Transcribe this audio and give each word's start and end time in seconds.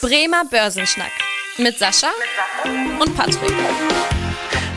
Bremer 0.00 0.44
Börsenschnack 0.48 1.10
mit 1.56 1.76
Sascha 1.76 2.06
und 3.00 3.16
Patrick. 3.16 3.52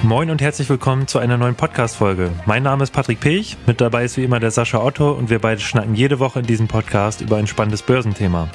Moin 0.02 0.32
und 0.32 0.42
herzlich 0.42 0.68
willkommen 0.68 1.08
zu 1.08 1.20
einer 1.20 1.38
neuen 1.38 1.54
Podcast-Folge. 1.54 2.32
Mein 2.48 2.64
Name 2.64 2.84
ist 2.84 2.92
Patrick 2.92 3.20
Pech, 3.20 3.56
mit 3.68 3.82
dabei 3.82 4.04
ist 4.04 4.18
wie 4.18 4.24
immer 4.24 4.40
der 4.40 4.50
Sascha 4.50 4.84
Otto 4.84 5.12
und 5.12 5.30
wir 5.30 5.38
beide 5.38 5.62
schnacken 5.62 5.94
jede 5.94 6.18
Woche 6.18 6.40
in 6.40 6.48
diesem 6.48 6.68
Podcast 6.68 7.22
über 7.22 7.38
ein 7.38 7.46
spannendes 7.46 7.84
Börsenthema. 7.84 8.50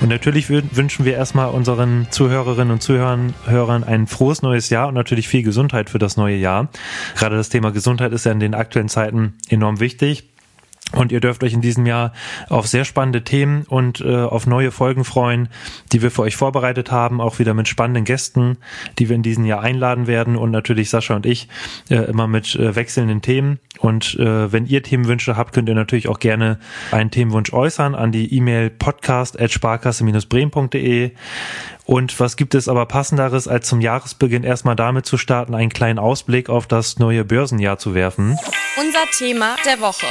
Und 0.00 0.08
natürlich 0.08 0.48
wünschen 0.48 1.04
wir 1.04 1.16
erstmal 1.16 1.50
unseren 1.50 2.06
Zuhörerinnen 2.10 2.72
und 2.72 2.82
Zuhörern 2.82 3.34
Hörern 3.44 3.84
ein 3.84 4.06
frohes 4.06 4.40
neues 4.40 4.70
Jahr 4.70 4.88
und 4.88 4.94
natürlich 4.94 5.28
viel 5.28 5.42
Gesundheit 5.42 5.90
für 5.90 5.98
das 5.98 6.16
neue 6.16 6.36
Jahr. 6.36 6.70
Gerade 7.14 7.36
das 7.36 7.50
Thema 7.50 7.72
Gesundheit 7.72 8.12
ist 8.12 8.24
ja 8.24 8.32
in 8.32 8.40
den 8.40 8.54
aktuellen 8.54 8.88
Zeiten 8.88 9.34
enorm 9.50 9.80
wichtig. 9.80 10.29
Und 10.92 11.12
ihr 11.12 11.20
dürft 11.20 11.44
euch 11.44 11.52
in 11.52 11.60
diesem 11.60 11.86
Jahr 11.86 12.12
auf 12.48 12.66
sehr 12.66 12.84
spannende 12.84 13.22
Themen 13.22 13.62
und 13.68 14.00
äh, 14.00 14.16
auf 14.16 14.46
neue 14.46 14.72
Folgen 14.72 15.04
freuen, 15.04 15.48
die 15.92 16.02
wir 16.02 16.10
für 16.10 16.22
euch 16.22 16.34
vorbereitet 16.36 16.90
haben, 16.90 17.20
auch 17.20 17.38
wieder 17.38 17.54
mit 17.54 17.68
spannenden 17.68 18.04
Gästen, 18.04 18.58
die 18.98 19.08
wir 19.08 19.14
in 19.14 19.22
diesem 19.22 19.44
Jahr 19.44 19.60
einladen 19.60 20.08
werden 20.08 20.34
und 20.36 20.50
natürlich 20.50 20.90
Sascha 20.90 21.14
und 21.14 21.26
ich 21.26 21.46
äh, 21.90 21.94
immer 21.94 22.26
mit 22.26 22.56
äh, 22.56 22.74
wechselnden 22.74 23.22
Themen. 23.22 23.60
Und 23.78 24.18
äh, 24.18 24.52
wenn 24.52 24.66
ihr 24.66 24.82
Themenwünsche 24.82 25.36
habt, 25.36 25.54
könnt 25.54 25.68
ihr 25.68 25.76
natürlich 25.76 26.08
auch 26.08 26.18
gerne 26.18 26.58
einen 26.90 27.12
Themenwunsch 27.12 27.52
äußern 27.52 27.94
an 27.94 28.10
die 28.12 28.34
E-Mail 28.34 28.70
podcast@sparkasse-bremen.de. 28.70 31.12
Und 31.90 32.20
was 32.20 32.36
gibt 32.36 32.54
es 32.54 32.68
aber 32.68 32.86
passenderes, 32.86 33.48
als 33.48 33.66
zum 33.66 33.80
Jahresbeginn 33.80 34.44
erstmal 34.44 34.76
damit 34.76 35.06
zu 35.06 35.18
starten, 35.18 35.56
einen 35.56 35.70
kleinen 35.70 35.98
Ausblick 35.98 36.48
auf 36.48 36.68
das 36.68 37.00
neue 37.00 37.24
Börsenjahr 37.24 37.78
zu 37.78 37.94
werfen? 37.94 38.38
Unser 38.78 39.06
Thema 39.10 39.56
der 39.66 39.80
Woche. 39.80 40.06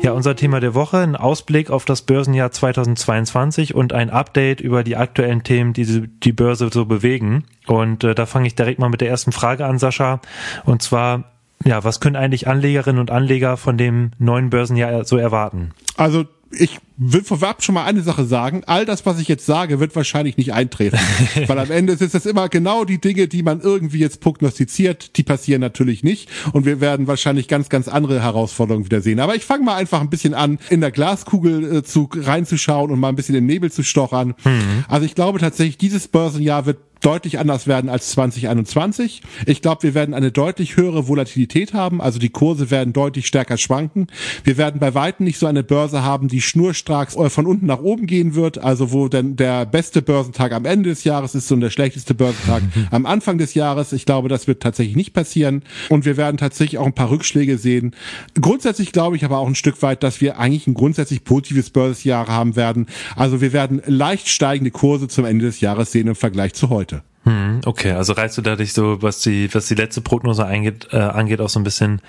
Ja, 0.00 0.12
unser 0.12 0.36
Thema 0.36 0.60
der 0.60 0.74
Woche, 0.74 0.98
ein 0.98 1.16
Ausblick 1.16 1.70
auf 1.70 1.84
das 1.84 2.02
Börsenjahr 2.02 2.52
2022 2.52 3.74
und 3.74 3.92
ein 3.92 4.10
Update 4.10 4.60
über 4.60 4.84
die 4.84 4.96
aktuellen 4.96 5.42
Themen, 5.42 5.72
die 5.72 6.06
die 6.06 6.32
Börse 6.32 6.70
so 6.72 6.84
bewegen. 6.84 7.42
Und 7.66 8.04
äh, 8.04 8.14
da 8.14 8.26
fange 8.26 8.46
ich 8.46 8.54
direkt 8.54 8.78
mal 8.78 8.90
mit 8.90 9.00
der 9.00 9.08
ersten 9.08 9.32
Frage 9.32 9.66
an, 9.66 9.80
Sascha. 9.80 10.20
Und 10.64 10.82
zwar, 10.82 11.32
ja, 11.64 11.82
was 11.82 11.98
können 11.98 12.14
eigentlich 12.14 12.46
Anlegerinnen 12.46 13.00
und 13.00 13.10
Anleger 13.10 13.56
von 13.56 13.76
dem 13.76 14.12
neuen 14.20 14.50
Börsenjahr 14.50 15.04
so 15.04 15.16
erwarten? 15.16 15.72
Also 15.96 16.26
ich 16.52 16.78
will 16.96 17.24
vorab 17.24 17.62
schon 17.62 17.74
mal 17.74 17.84
eine 17.84 18.02
Sache 18.02 18.24
sagen. 18.24 18.62
All 18.66 18.84
das, 18.84 19.06
was 19.06 19.18
ich 19.18 19.28
jetzt 19.28 19.46
sage, 19.46 19.80
wird 19.80 19.96
wahrscheinlich 19.96 20.36
nicht 20.36 20.52
eintreten. 20.52 20.98
Weil 21.46 21.58
am 21.58 21.70
Ende 21.70 21.94
ist 21.94 22.14
es 22.14 22.26
immer 22.26 22.48
genau 22.48 22.84
die 22.84 23.00
Dinge, 23.00 23.28
die 23.28 23.42
man 23.42 23.60
irgendwie 23.60 23.98
jetzt 23.98 24.20
prognostiziert, 24.20 25.16
die 25.16 25.22
passieren 25.22 25.60
natürlich 25.60 26.04
nicht. 26.04 26.28
Und 26.52 26.64
wir 26.64 26.80
werden 26.80 27.06
wahrscheinlich 27.06 27.48
ganz, 27.48 27.68
ganz 27.68 27.88
andere 27.88 28.22
Herausforderungen 28.22 28.84
wieder 28.84 29.00
sehen. 29.00 29.20
Aber 29.20 29.34
ich 29.34 29.44
fange 29.44 29.64
mal 29.64 29.76
einfach 29.76 30.00
ein 30.00 30.10
bisschen 30.10 30.34
an, 30.34 30.58
in 30.70 30.80
der 30.80 30.90
Glaskugel 30.90 31.78
äh, 31.78 31.82
zu, 31.82 32.08
reinzuschauen 32.14 32.90
und 32.90 33.00
mal 33.00 33.08
ein 33.08 33.16
bisschen 33.16 33.34
den 33.34 33.46
Nebel 33.46 33.72
zu 33.72 33.82
stochern. 33.82 34.34
Mhm. 34.44 34.84
Also 34.88 35.06
ich 35.06 35.14
glaube 35.14 35.38
tatsächlich, 35.38 35.78
dieses 35.78 36.08
Börsenjahr 36.08 36.66
wird 36.66 36.78
deutlich 37.02 37.38
anders 37.38 37.66
werden 37.66 37.90
als 37.90 38.10
2021. 38.10 39.22
Ich 39.46 39.60
glaube, 39.60 39.82
wir 39.82 39.94
werden 39.94 40.14
eine 40.14 40.32
deutlich 40.32 40.76
höhere 40.76 41.08
Volatilität 41.08 41.74
haben, 41.74 42.00
also 42.00 42.18
die 42.18 42.30
Kurse 42.30 42.70
werden 42.70 42.92
deutlich 42.92 43.26
stärker 43.26 43.58
schwanken. 43.58 44.06
Wir 44.44 44.56
werden 44.56 44.80
bei 44.80 44.94
weitem 44.94 45.24
nicht 45.24 45.38
so 45.38 45.46
eine 45.46 45.62
Börse 45.62 46.02
haben, 46.02 46.28
die 46.28 46.40
schnurstracks 46.44 47.16
von 47.28 47.46
unten 47.46 47.66
nach 47.66 47.80
oben 47.80 48.06
gehen 48.06 48.34
wird, 48.34 48.58
also 48.58 48.92
wo 48.92 49.08
denn 49.08 49.36
der 49.36 49.66
beste 49.66 50.02
Börsentag 50.02 50.52
am 50.52 50.64
Ende 50.64 50.90
des 50.90 51.04
Jahres 51.04 51.34
ist 51.34 51.50
und 51.52 51.60
der 51.60 51.70
schlechteste 51.70 52.14
Börsentag 52.14 52.62
am 52.90 53.06
Anfang 53.06 53.38
des 53.38 53.54
Jahres. 53.54 53.92
Ich 53.92 54.06
glaube, 54.06 54.28
das 54.28 54.46
wird 54.46 54.62
tatsächlich 54.62 54.96
nicht 54.96 55.12
passieren 55.12 55.62
und 55.88 56.04
wir 56.04 56.16
werden 56.16 56.36
tatsächlich 56.36 56.78
auch 56.78 56.86
ein 56.86 56.94
paar 56.94 57.10
Rückschläge 57.10 57.58
sehen. 57.58 57.94
Grundsätzlich 58.40 58.92
glaube 58.92 59.16
ich 59.16 59.24
aber 59.24 59.38
auch 59.38 59.46
ein 59.46 59.54
Stück 59.54 59.82
weit, 59.82 60.02
dass 60.02 60.20
wir 60.20 60.38
eigentlich 60.38 60.66
ein 60.66 60.74
grundsätzlich 60.74 61.24
positives 61.24 61.70
Börsenjahr 61.70 62.26
haben 62.26 62.56
werden. 62.56 62.86
Also 63.16 63.40
wir 63.40 63.52
werden 63.52 63.82
leicht 63.86 64.28
steigende 64.28 64.70
Kurse 64.70 65.08
zum 65.08 65.24
Ende 65.24 65.44
des 65.46 65.60
Jahres 65.60 65.92
sehen 65.92 66.08
im 66.08 66.14
Vergleich 66.14 66.54
zu 66.54 66.70
heute. 66.70 67.02
Hm, 67.24 67.60
okay, 67.66 67.92
also 67.92 68.14
reißt 68.14 68.36
du 68.36 68.42
dadurch 68.42 68.72
so, 68.72 69.00
was 69.00 69.20
die, 69.20 69.48
was 69.54 69.66
die 69.66 69.76
letzte 69.76 70.00
Prognose 70.00 70.44
eingeht, 70.44 70.88
äh, 70.90 70.96
angeht, 70.96 71.40
auch 71.40 71.48
so 71.48 71.60
ein 71.60 71.64
bisschen 71.64 72.00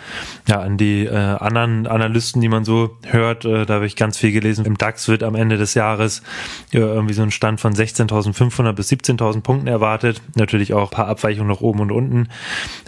ja 0.47 0.59
an 0.59 0.77
die 0.77 1.05
äh, 1.05 1.15
anderen 1.15 1.85
Analysten, 1.85 2.41
die 2.41 2.49
man 2.49 2.65
so 2.65 2.97
hört. 3.05 3.45
Äh, 3.45 3.67
da 3.67 3.75
habe 3.75 3.85
ich 3.85 3.95
ganz 3.95 4.17
viel 4.17 4.31
gelesen. 4.31 4.65
Im 4.65 4.75
DAX 4.75 5.07
wird 5.07 5.21
am 5.21 5.35
Ende 5.35 5.57
des 5.57 5.75
Jahres 5.75 6.23
äh, 6.71 6.79
irgendwie 6.79 7.13
so 7.13 7.21
ein 7.21 7.29
Stand 7.29 7.61
von 7.61 7.75
16.500 7.75 8.73
bis 8.73 8.91
17.000 8.91 9.41
Punkten 9.41 9.67
erwartet. 9.67 10.19
Natürlich 10.33 10.73
auch 10.73 10.89
ein 10.89 10.95
paar 10.95 11.07
Abweichungen 11.07 11.49
nach 11.49 11.61
oben 11.61 11.81
und 11.81 11.91
unten. 11.91 12.29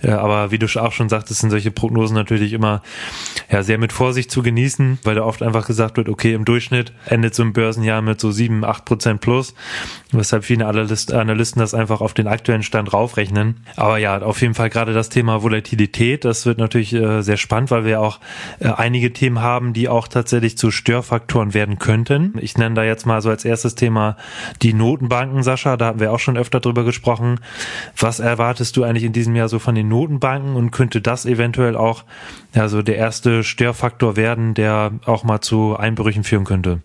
Äh, 0.02 0.10
aber 0.10 0.50
wie 0.50 0.58
du 0.58 0.66
auch 0.82 0.94
schon 0.94 1.10
sagtest, 1.10 1.42
sind 1.42 1.52
solche 1.52 1.70
Prognosen 1.70 2.16
natürlich 2.16 2.54
immer 2.54 2.82
ja 3.52 3.62
sehr 3.62 3.78
mit 3.78 3.94
Vorsicht 3.94 4.32
zu 4.32 4.42
genießen, 4.42 4.98
weil 5.04 5.14
da 5.14 5.22
oft 5.22 5.44
einfach 5.44 5.68
gesagt 5.68 5.98
wird, 5.98 6.10
okay, 6.10 6.34
im 6.34 6.44
Durchschnitt 6.44 6.92
endet 7.06 7.36
so 7.36 7.44
ein 7.44 7.54
Börsenjahr 7.54 8.02
mit 8.02 8.20
so 8.20 8.32
7, 8.32 8.66
8 8.66 8.84
Prozent 8.84 9.22
plus. 9.22 9.54
Weshalb 10.12 10.44
viele 10.44 10.66
Analysten 10.66 11.60
das 11.60 11.76
einfach 11.76 12.02
auf 12.02 12.15
den 12.18 12.28
aktuellen 12.28 12.64
Stand 12.64 12.94
raufrechnen. 12.94 13.58
Aber 13.76 13.98
ja, 13.98 14.22
auf 14.22 14.42
jeden 14.42 14.54
Fall 14.54 14.70
gerade 14.70 14.94
das 14.94 15.10
Thema 15.10 15.44
Volatilität, 15.44 16.26
das 16.26 16.46
wird 16.46 16.58
natürlich 16.58 16.94
äh, 16.94 17.22
sehr 17.22 17.38
spannend, 17.38 17.72
weil 17.72 17.86
wir 17.86 18.02
auch 18.02 18.20
äh, 18.60 18.70
einige 18.70 19.14
Themen 19.14 19.42
haben, 19.42 19.74
die 19.74 19.90
auch 19.90 20.08
tatsächlich 20.08 20.58
zu 20.58 20.72
Störfaktoren 20.72 21.54
werden 21.54 21.80
könnten. 21.80 22.34
Ich 22.40 22.58
nenne 22.58 22.76
da 22.76 22.84
jetzt 22.84 23.06
mal 23.06 23.22
so 23.22 23.30
als 23.30 23.46
erstes 23.46 23.76
Thema 23.76 24.18
die 24.62 24.74
Notenbanken, 24.74 25.44
Sascha, 25.44 25.78
da 25.78 25.88
haben 25.88 26.00
wir 26.00 26.12
auch 26.12 26.20
schon 26.20 26.38
öfter 26.38 26.60
drüber 26.60 26.84
gesprochen. 26.84 27.40
Was 27.98 28.20
erwartest 28.20 28.78
du 28.78 28.84
eigentlich 28.84 29.04
in 29.04 29.14
diesem 29.14 29.36
Jahr 29.36 29.50
so 29.50 29.60
von 29.60 29.76
den 29.76 29.88
Notenbanken 29.88 30.56
und 30.56 30.72
könnte 30.72 31.02
das 31.02 31.26
eventuell 31.26 31.76
auch 31.76 32.04
ja, 32.54 32.68
so 32.68 32.82
der 32.82 32.98
erste 32.98 33.44
Störfaktor 33.44 34.16
werden, 34.16 34.54
der 34.54 34.92
auch 35.06 35.24
mal 35.24 35.42
zu 35.42 35.78
Einbrüchen 35.78 36.24
führen 36.24 36.46
könnte? 36.46 36.82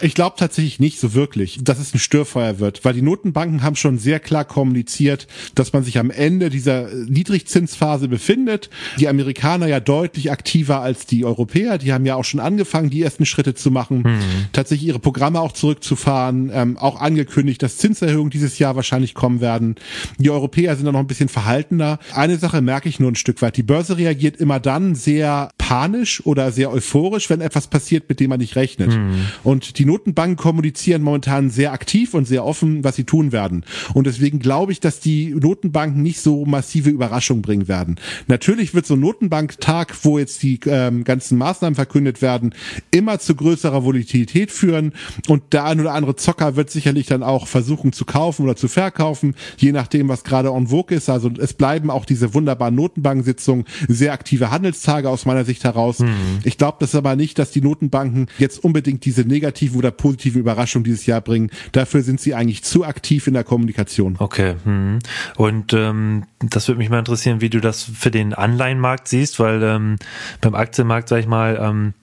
Ich 0.00 0.14
glaube 0.14 0.36
tatsächlich 0.38 0.80
nicht 0.80 1.00
so 1.00 1.14
wirklich, 1.14 1.58
dass 1.62 1.78
es 1.78 1.94
ein 1.94 1.98
Störfeuer 1.98 2.58
wird, 2.58 2.84
weil 2.84 2.94
die 2.94 3.02
Notenbanken 3.02 3.62
haben 3.62 3.76
schon 3.76 3.98
sehr 3.98 4.20
klar 4.20 4.44
kommuniziert, 4.44 5.26
dass 5.54 5.72
man 5.72 5.82
sich 5.82 5.98
am 5.98 6.10
Ende 6.10 6.50
dieser 6.50 6.88
Niedrigzinsphase 7.06 8.08
befindet. 8.08 8.70
Die 8.98 9.08
Amerikaner 9.08 9.66
ja 9.66 9.80
deutlich 9.80 10.30
aktiver 10.30 10.80
als 10.80 11.06
die 11.06 11.24
Europäer, 11.24 11.78
die 11.78 11.92
haben 11.92 12.06
ja 12.06 12.14
auch 12.14 12.24
schon 12.24 12.40
angefangen, 12.40 12.90
die 12.90 13.02
ersten 13.02 13.26
Schritte 13.26 13.54
zu 13.54 13.70
machen, 13.70 13.98
mhm. 13.98 14.20
tatsächlich 14.52 14.88
ihre 14.88 14.98
Programme 14.98 15.40
auch 15.40 15.52
zurückzufahren, 15.52 16.50
ähm, 16.52 16.76
auch 16.76 17.00
angekündigt, 17.00 17.62
dass 17.62 17.78
Zinserhöhungen 17.78 18.30
dieses 18.30 18.58
Jahr 18.58 18.76
wahrscheinlich 18.76 19.14
kommen 19.14 19.40
werden. 19.40 19.76
Die 20.18 20.30
Europäer 20.30 20.76
sind 20.76 20.86
da 20.86 20.92
noch 20.92 21.00
ein 21.00 21.06
bisschen 21.06 21.28
verhaltener. 21.28 21.98
Eine 22.12 22.38
Sache 22.38 22.60
merke 22.60 22.88
ich 22.88 23.00
nur 23.00 23.10
ein 23.10 23.16
Stück 23.16 23.42
weit. 23.42 23.56
Die 23.56 23.62
Börse 23.62 23.98
reagiert 23.98 24.36
immer 24.36 24.60
dann 24.60 24.94
sehr 24.94 25.50
panisch 25.66 26.24
oder 26.24 26.52
sehr 26.52 26.70
euphorisch, 26.70 27.28
wenn 27.28 27.40
etwas 27.40 27.66
passiert, 27.66 28.08
mit 28.08 28.20
dem 28.20 28.30
man 28.30 28.38
nicht 28.38 28.54
rechnet. 28.54 28.92
Mhm. 28.92 29.26
Und 29.42 29.78
die 29.78 29.84
Notenbanken 29.84 30.36
kommunizieren 30.36 31.02
momentan 31.02 31.50
sehr 31.50 31.72
aktiv 31.72 32.14
und 32.14 32.24
sehr 32.24 32.44
offen, 32.44 32.84
was 32.84 32.94
sie 32.94 33.02
tun 33.02 33.32
werden. 33.32 33.64
Und 33.92 34.06
deswegen 34.06 34.38
glaube 34.38 34.70
ich, 34.70 34.78
dass 34.78 35.00
die 35.00 35.34
Notenbanken 35.34 36.04
nicht 36.04 36.20
so 36.20 36.44
massive 36.44 36.90
Überraschungen 36.90 37.42
bringen 37.42 37.66
werden. 37.66 37.96
Natürlich 38.28 38.74
wird 38.74 38.86
so 38.86 38.94
ein 38.94 39.00
Notenbanktag, 39.00 39.92
wo 40.04 40.20
jetzt 40.20 40.44
die 40.44 40.60
ähm, 40.66 41.02
ganzen 41.02 41.36
Maßnahmen 41.36 41.74
verkündet 41.74 42.22
werden, 42.22 42.54
immer 42.92 43.18
zu 43.18 43.34
größerer 43.34 43.82
Volatilität 43.82 44.52
führen. 44.52 44.92
Und 45.26 45.52
der 45.52 45.64
ein 45.64 45.80
oder 45.80 45.94
andere 45.94 46.14
Zocker 46.14 46.54
wird 46.54 46.70
sicherlich 46.70 47.06
dann 47.06 47.24
auch 47.24 47.48
versuchen 47.48 47.92
zu 47.92 48.04
kaufen 48.04 48.44
oder 48.44 48.54
zu 48.54 48.68
verkaufen, 48.68 49.34
je 49.56 49.72
nachdem, 49.72 50.08
was 50.08 50.22
gerade 50.22 50.50
en 50.50 50.68
vogue 50.68 50.96
ist. 50.96 51.10
Also 51.10 51.28
es 51.40 51.54
bleiben 51.54 51.90
auch 51.90 52.04
diese 52.04 52.34
wunderbaren 52.34 52.76
Notenbankensitzungen 52.76 53.64
sehr 53.88 54.12
aktive 54.12 54.52
Handelstage 54.52 55.10
aus 55.10 55.24
meiner 55.24 55.44
Sicht 55.44 55.55
heraus. 55.64 56.00
Mhm. 56.00 56.40
Ich 56.44 56.58
glaube 56.58 56.78
das 56.80 56.94
aber 56.94 57.16
nicht, 57.16 57.38
dass 57.38 57.50
die 57.50 57.60
Notenbanken 57.60 58.28
jetzt 58.38 58.62
unbedingt 58.62 59.04
diese 59.04 59.22
negativen 59.22 59.78
oder 59.78 59.90
positiven 59.90 60.40
Überraschungen 60.40 60.84
dieses 60.84 61.06
Jahr 61.06 61.20
bringen. 61.20 61.50
Dafür 61.72 62.02
sind 62.02 62.20
sie 62.20 62.34
eigentlich 62.34 62.64
zu 62.64 62.84
aktiv 62.84 63.26
in 63.26 63.34
der 63.34 63.44
Kommunikation. 63.44 64.16
Okay. 64.18 64.54
Hm. 64.64 64.98
Und 65.36 65.72
ähm, 65.72 66.24
das 66.40 66.68
würde 66.68 66.78
mich 66.78 66.90
mal 66.90 66.98
interessieren, 66.98 67.40
wie 67.40 67.50
du 67.50 67.60
das 67.60 67.82
für 67.82 68.10
den 68.10 68.34
Anleihenmarkt 68.34 69.08
siehst, 69.08 69.38
weil 69.40 69.62
ähm, 69.62 69.96
beim 70.40 70.54
Aktienmarkt, 70.54 71.08
sag 71.08 71.20
ich 71.20 71.26
mal, 71.26 71.58
ähm, 71.60 71.94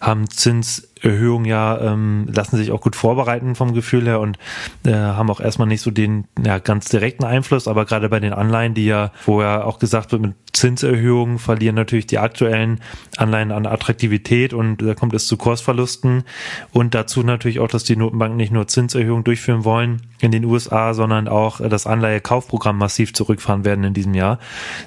haben 0.00 0.28
Zins 0.30 0.91
Erhöhungen 1.02 1.44
ja 1.44 1.80
ähm, 1.80 2.28
lassen 2.32 2.56
sich 2.56 2.70
auch 2.72 2.80
gut 2.80 2.96
vorbereiten 2.96 3.54
vom 3.54 3.74
Gefühl 3.74 4.06
her 4.06 4.20
und 4.20 4.38
äh, 4.84 4.92
haben 4.92 5.30
auch 5.30 5.40
erstmal 5.40 5.68
nicht 5.68 5.80
so 5.80 5.90
den 5.90 6.24
ja, 6.44 6.58
ganz 6.58 6.88
direkten 6.88 7.24
Einfluss, 7.24 7.68
aber 7.68 7.84
gerade 7.84 8.08
bei 8.08 8.20
den 8.20 8.32
Anleihen, 8.32 8.74
die 8.74 8.86
ja, 8.86 9.10
ja 9.26 9.64
auch 9.64 9.78
gesagt 9.78 10.12
wird, 10.12 10.22
mit 10.22 10.34
Zinserhöhungen 10.52 11.38
verlieren 11.38 11.74
natürlich 11.74 12.06
die 12.06 12.18
aktuellen 12.18 12.80
Anleihen 13.16 13.52
an 13.52 13.66
Attraktivität 13.66 14.52
und 14.52 14.82
da 14.82 14.94
kommt 14.94 15.14
es 15.14 15.26
zu 15.26 15.36
Kursverlusten 15.36 16.24
und 16.72 16.94
dazu 16.94 17.22
natürlich 17.22 17.58
auch, 17.58 17.68
dass 17.68 17.84
die 17.84 17.96
Notenbanken 17.96 18.36
nicht 18.36 18.52
nur 18.52 18.68
Zinserhöhungen 18.68 19.24
durchführen 19.24 19.64
wollen 19.64 20.02
in 20.20 20.30
den 20.30 20.44
USA, 20.44 20.94
sondern 20.94 21.26
auch 21.26 21.60
das 21.60 21.86
Anleihekaufprogramm 21.86 22.78
massiv 22.78 23.12
zurückfahren 23.12 23.64
werden 23.64 23.84
in 23.84 23.94
diesem 23.94 24.14
Jahr. 24.14 24.38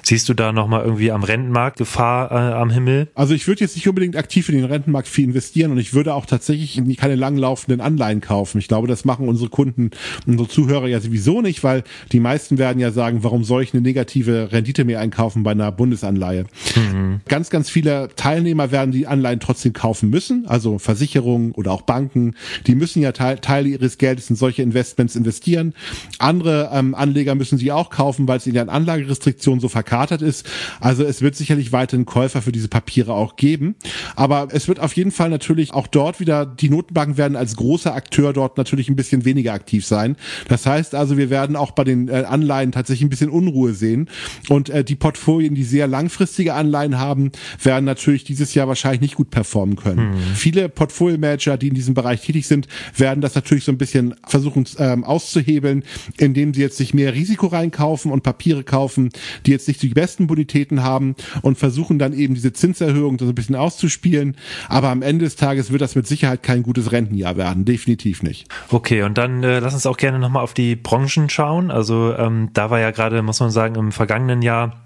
Siehst 0.02 0.28
du 0.28 0.34
da 0.34 0.52
nochmal 0.52 0.84
irgendwie 0.84 1.12
am 1.12 1.24
Rentenmarkt 1.24 1.78
Gefahr 1.78 2.30
äh, 2.30 2.54
am 2.54 2.70
Himmel? 2.70 3.08
Also 3.14 3.34
ich 3.34 3.46
würde 3.46 3.60
jetzt 3.60 3.76
nicht 3.76 3.88
unbedingt 3.88 4.16
aktiv 4.16 4.48
in 4.48 4.56
den 4.56 4.64
Rentenmarkt 4.64 5.08
viel 5.08 5.26
investieren 5.26 5.72
und 5.72 5.78
ich 5.78 5.92
würde 5.92 6.05
würde 6.06 6.14
auch 6.14 6.26
tatsächlich 6.26 6.80
keine 6.98 7.16
langlaufenden 7.16 7.80
Anleihen 7.80 8.20
kaufen. 8.20 8.58
Ich 8.58 8.68
glaube, 8.68 8.86
das 8.86 9.04
machen 9.04 9.28
unsere 9.28 9.50
Kunden, 9.50 9.90
unsere 10.24 10.48
Zuhörer 10.48 10.86
ja 10.86 11.00
sowieso 11.00 11.42
nicht, 11.42 11.64
weil 11.64 11.82
die 12.12 12.20
meisten 12.20 12.58
werden 12.58 12.78
ja 12.78 12.92
sagen, 12.92 13.24
warum 13.24 13.42
soll 13.42 13.64
ich 13.64 13.74
eine 13.74 13.82
negative 13.82 14.52
Rendite 14.52 14.84
mehr 14.84 15.00
einkaufen 15.00 15.42
bei 15.42 15.50
einer 15.50 15.72
Bundesanleihe? 15.72 16.44
Mhm. 16.76 17.22
Ganz, 17.26 17.50
ganz 17.50 17.70
viele 17.70 18.08
Teilnehmer 18.14 18.70
werden 18.70 18.92
die 18.92 19.08
Anleihen 19.08 19.40
trotzdem 19.40 19.72
kaufen 19.72 20.08
müssen, 20.08 20.46
also 20.46 20.78
Versicherungen 20.78 21.50
oder 21.52 21.72
auch 21.72 21.82
Banken, 21.82 22.36
die 22.68 22.76
müssen 22.76 23.02
ja 23.02 23.10
Teile 23.10 23.68
ihres 23.68 23.98
Geldes 23.98 24.30
in 24.30 24.36
solche 24.36 24.62
Investments 24.62 25.16
investieren. 25.16 25.74
Andere 26.20 26.70
ähm, 26.72 26.94
Anleger 26.94 27.34
müssen 27.34 27.58
sie 27.58 27.72
auch 27.72 27.90
kaufen, 27.90 28.28
weil 28.28 28.36
es 28.36 28.46
in 28.46 28.54
ihren 28.54 28.68
Anlagerestriktionen 28.68 29.60
so 29.60 29.68
verkatert 29.68 30.22
ist. 30.22 30.46
Also 30.78 31.02
es 31.02 31.20
wird 31.20 31.34
sicherlich 31.34 31.72
weiterhin 31.72 32.06
Käufer 32.06 32.42
für 32.42 32.52
diese 32.52 32.68
Papiere 32.68 33.12
auch 33.12 33.34
geben. 33.34 33.74
Aber 34.14 34.48
es 34.52 34.68
wird 34.68 34.78
auf 34.78 34.92
jeden 34.94 35.10
Fall 35.10 35.30
natürlich 35.30 35.74
auch 35.74 35.88
dort 35.96 36.20
wieder, 36.20 36.44
die 36.44 36.68
Notenbanken 36.68 37.16
werden 37.16 37.36
als 37.36 37.56
großer 37.56 37.94
Akteur 37.94 38.34
dort 38.34 38.58
natürlich 38.58 38.90
ein 38.90 38.96
bisschen 38.96 39.24
weniger 39.24 39.54
aktiv 39.54 39.86
sein. 39.86 40.16
Das 40.48 40.66
heißt 40.66 40.94
also, 40.94 41.16
wir 41.16 41.30
werden 41.30 41.56
auch 41.56 41.70
bei 41.70 41.84
den 41.84 42.08
äh, 42.08 42.24
Anleihen 42.28 42.70
tatsächlich 42.70 43.06
ein 43.06 43.08
bisschen 43.08 43.30
Unruhe 43.30 43.72
sehen. 43.72 44.10
Und 44.50 44.68
äh, 44.68 44.84
die 44.84 44.94
Portfolien, 44.94 45.54
die 45.54 45.64
sehr 45.64 45.86
langfristige 45.86 46.52
Anleihen 46.52 46.98
haben, 46.98 47.32
werden 47.62 47.86
natürlich 47.86 48.24
dieses 48.24 48.52
Jahr 48.52 48.68
wahrscheinlich 48.68 49.00
nicht 49.00 49.14
gut 49.14 49.30
performen 49.30 49.76
können. 49.76 50.12
Hm. 50.12 50.18
Viele 50.34 50.68
Portfolio-Manager, 50.68 51.56
die 51.56 51.68
in 51.68 51.74
diesem 51.74 51.94
Bereich 51.94 52.20
tätig 52.20 52.46
sind, 52.46 52.68
werden 52.94 53.22
das 53.22 53.34
natürlich 53.34 53.64
so 53.64 53.72
ein 53.72 53.78
bisschen 53.78 54.14
versuchen 54.26 54.66
ähm, 54.78 55.02
auszuhebeln, 55.02 55.82
indem 56.18 56.52
sie 56.52 56.60
jetzt 56.60 56.76
sich 56.76 56.92
mehr 56.92 57.14
Risiko 57.14 57.46
reinkaufen 57.46 58.10
und 58.12 58.22
Papiere 58.22 58.64
kaufen, 58.64 59.10
die 59.46 59.52
jetzt 59.52 59.66
nicht 59.66 59.80
die 59.80 59.88
besten 59.88 60.26
Bonitäten 60.26 60.82
haben 60.82 61.16
und 61.40 61.56
versuchen 61.56 61.98
dann 61.98 62.12
eben 62.12 62.34
diese 62.34 62.52
Zinserhöhung 62.52 63.18
so 63.18 63.26
ein 63.26 63.34
bisschen 63.34 63.54
auszuspielen. 63.54 64.36
Aber 64.68 64.90
am 64.90 65.00
Ende 65.00 65.24
des 65.24 65.36
Tages 65.36 65.70
wird 65.70 65.85
das 65.85 65.85
mit 65.94 66.06
Sicherheit 66.06 66.42
kein 66.42 66.62
gutes 66.62 66.92
Rentenjahr 66.92 67.36
werden. 67.36 67.64
Definitiv 67.64 68.22
nicht. 68.22 68.48
Okay, 68.70 69.02
und 69.02 69.18
dann 69.18 69.42
äh, 69.42 69.60
lass 69.60 69.74
uns 69.74 69.86
auch 69.86 69.96
gerne 69.96 70.18
nochmal 70.18 70.42
auf 70.42 70.54
die 70.54 70.74
Branchen 70.76 71.28
schauen. 71.28 71.70
Also 71.70 72.14
ähm, 72.16 72.50
da 72.52 72.70
war 72.70 72.80
ja 72.80 72.90
gerade, 72.90 73.22
muss 73.22 73.40
man 73.40 73.50
sagen, 73.50 73.76
im 73.76 73.92
vergangenen 73.92 74.42
Jahr 74.42 74.85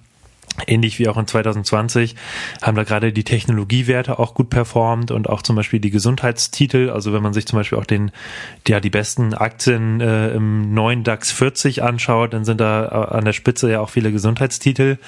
Ähnlich 0.66 0.98
wie 0.98 1.08
auch 1.08 1.16
in 1.16 1.26
2020 1.26 2.16
haben 2.62 2.76
da 2.76 2.84
gerade 2.84 3.12
die 3.12 3.24
Technologiewerte 3.24 4.18
auch 4.18 4.34
gut 4.34 4.50
performt 4.50 5.10
und 5.10 5.28
auch 5.28 5.42
zum 5.42 5.56
Beispiel 5.56 5.80
die 5.80 5.90
Gesundheitstitel. 5.90 6.90
Also 6.90 7.12
wenn 7.12 7.22
man 7.22 7.32
sich 7.32 7.46
zum 7.46 7.58
Beispiel 7.58 7.78
auch 7.78 7.86
den, 7.86 8.10
ja, 8.66 8.80
die 8.80 8.90
besten 8.90 9.34
Aktien 9.34 10.00
äh, 10.00 10.30
im 10.30 10.74
neuen 10.74 11.04
DAX 11.04 11.30
40 11.32 11.82
anschaut, 11.82 12.32
dann 12.32 12.44
sind 12.44 12.60
da 12.60 12.84
äh, 12.84 13.16
an 13.16 13.24
der 13.24 13.32
Spitze 13.32 13.70
ja 13.70 13.80
auch 13.80 13.90
viele 13.90 14.12
Gesundheitstitel, 14.12 14.98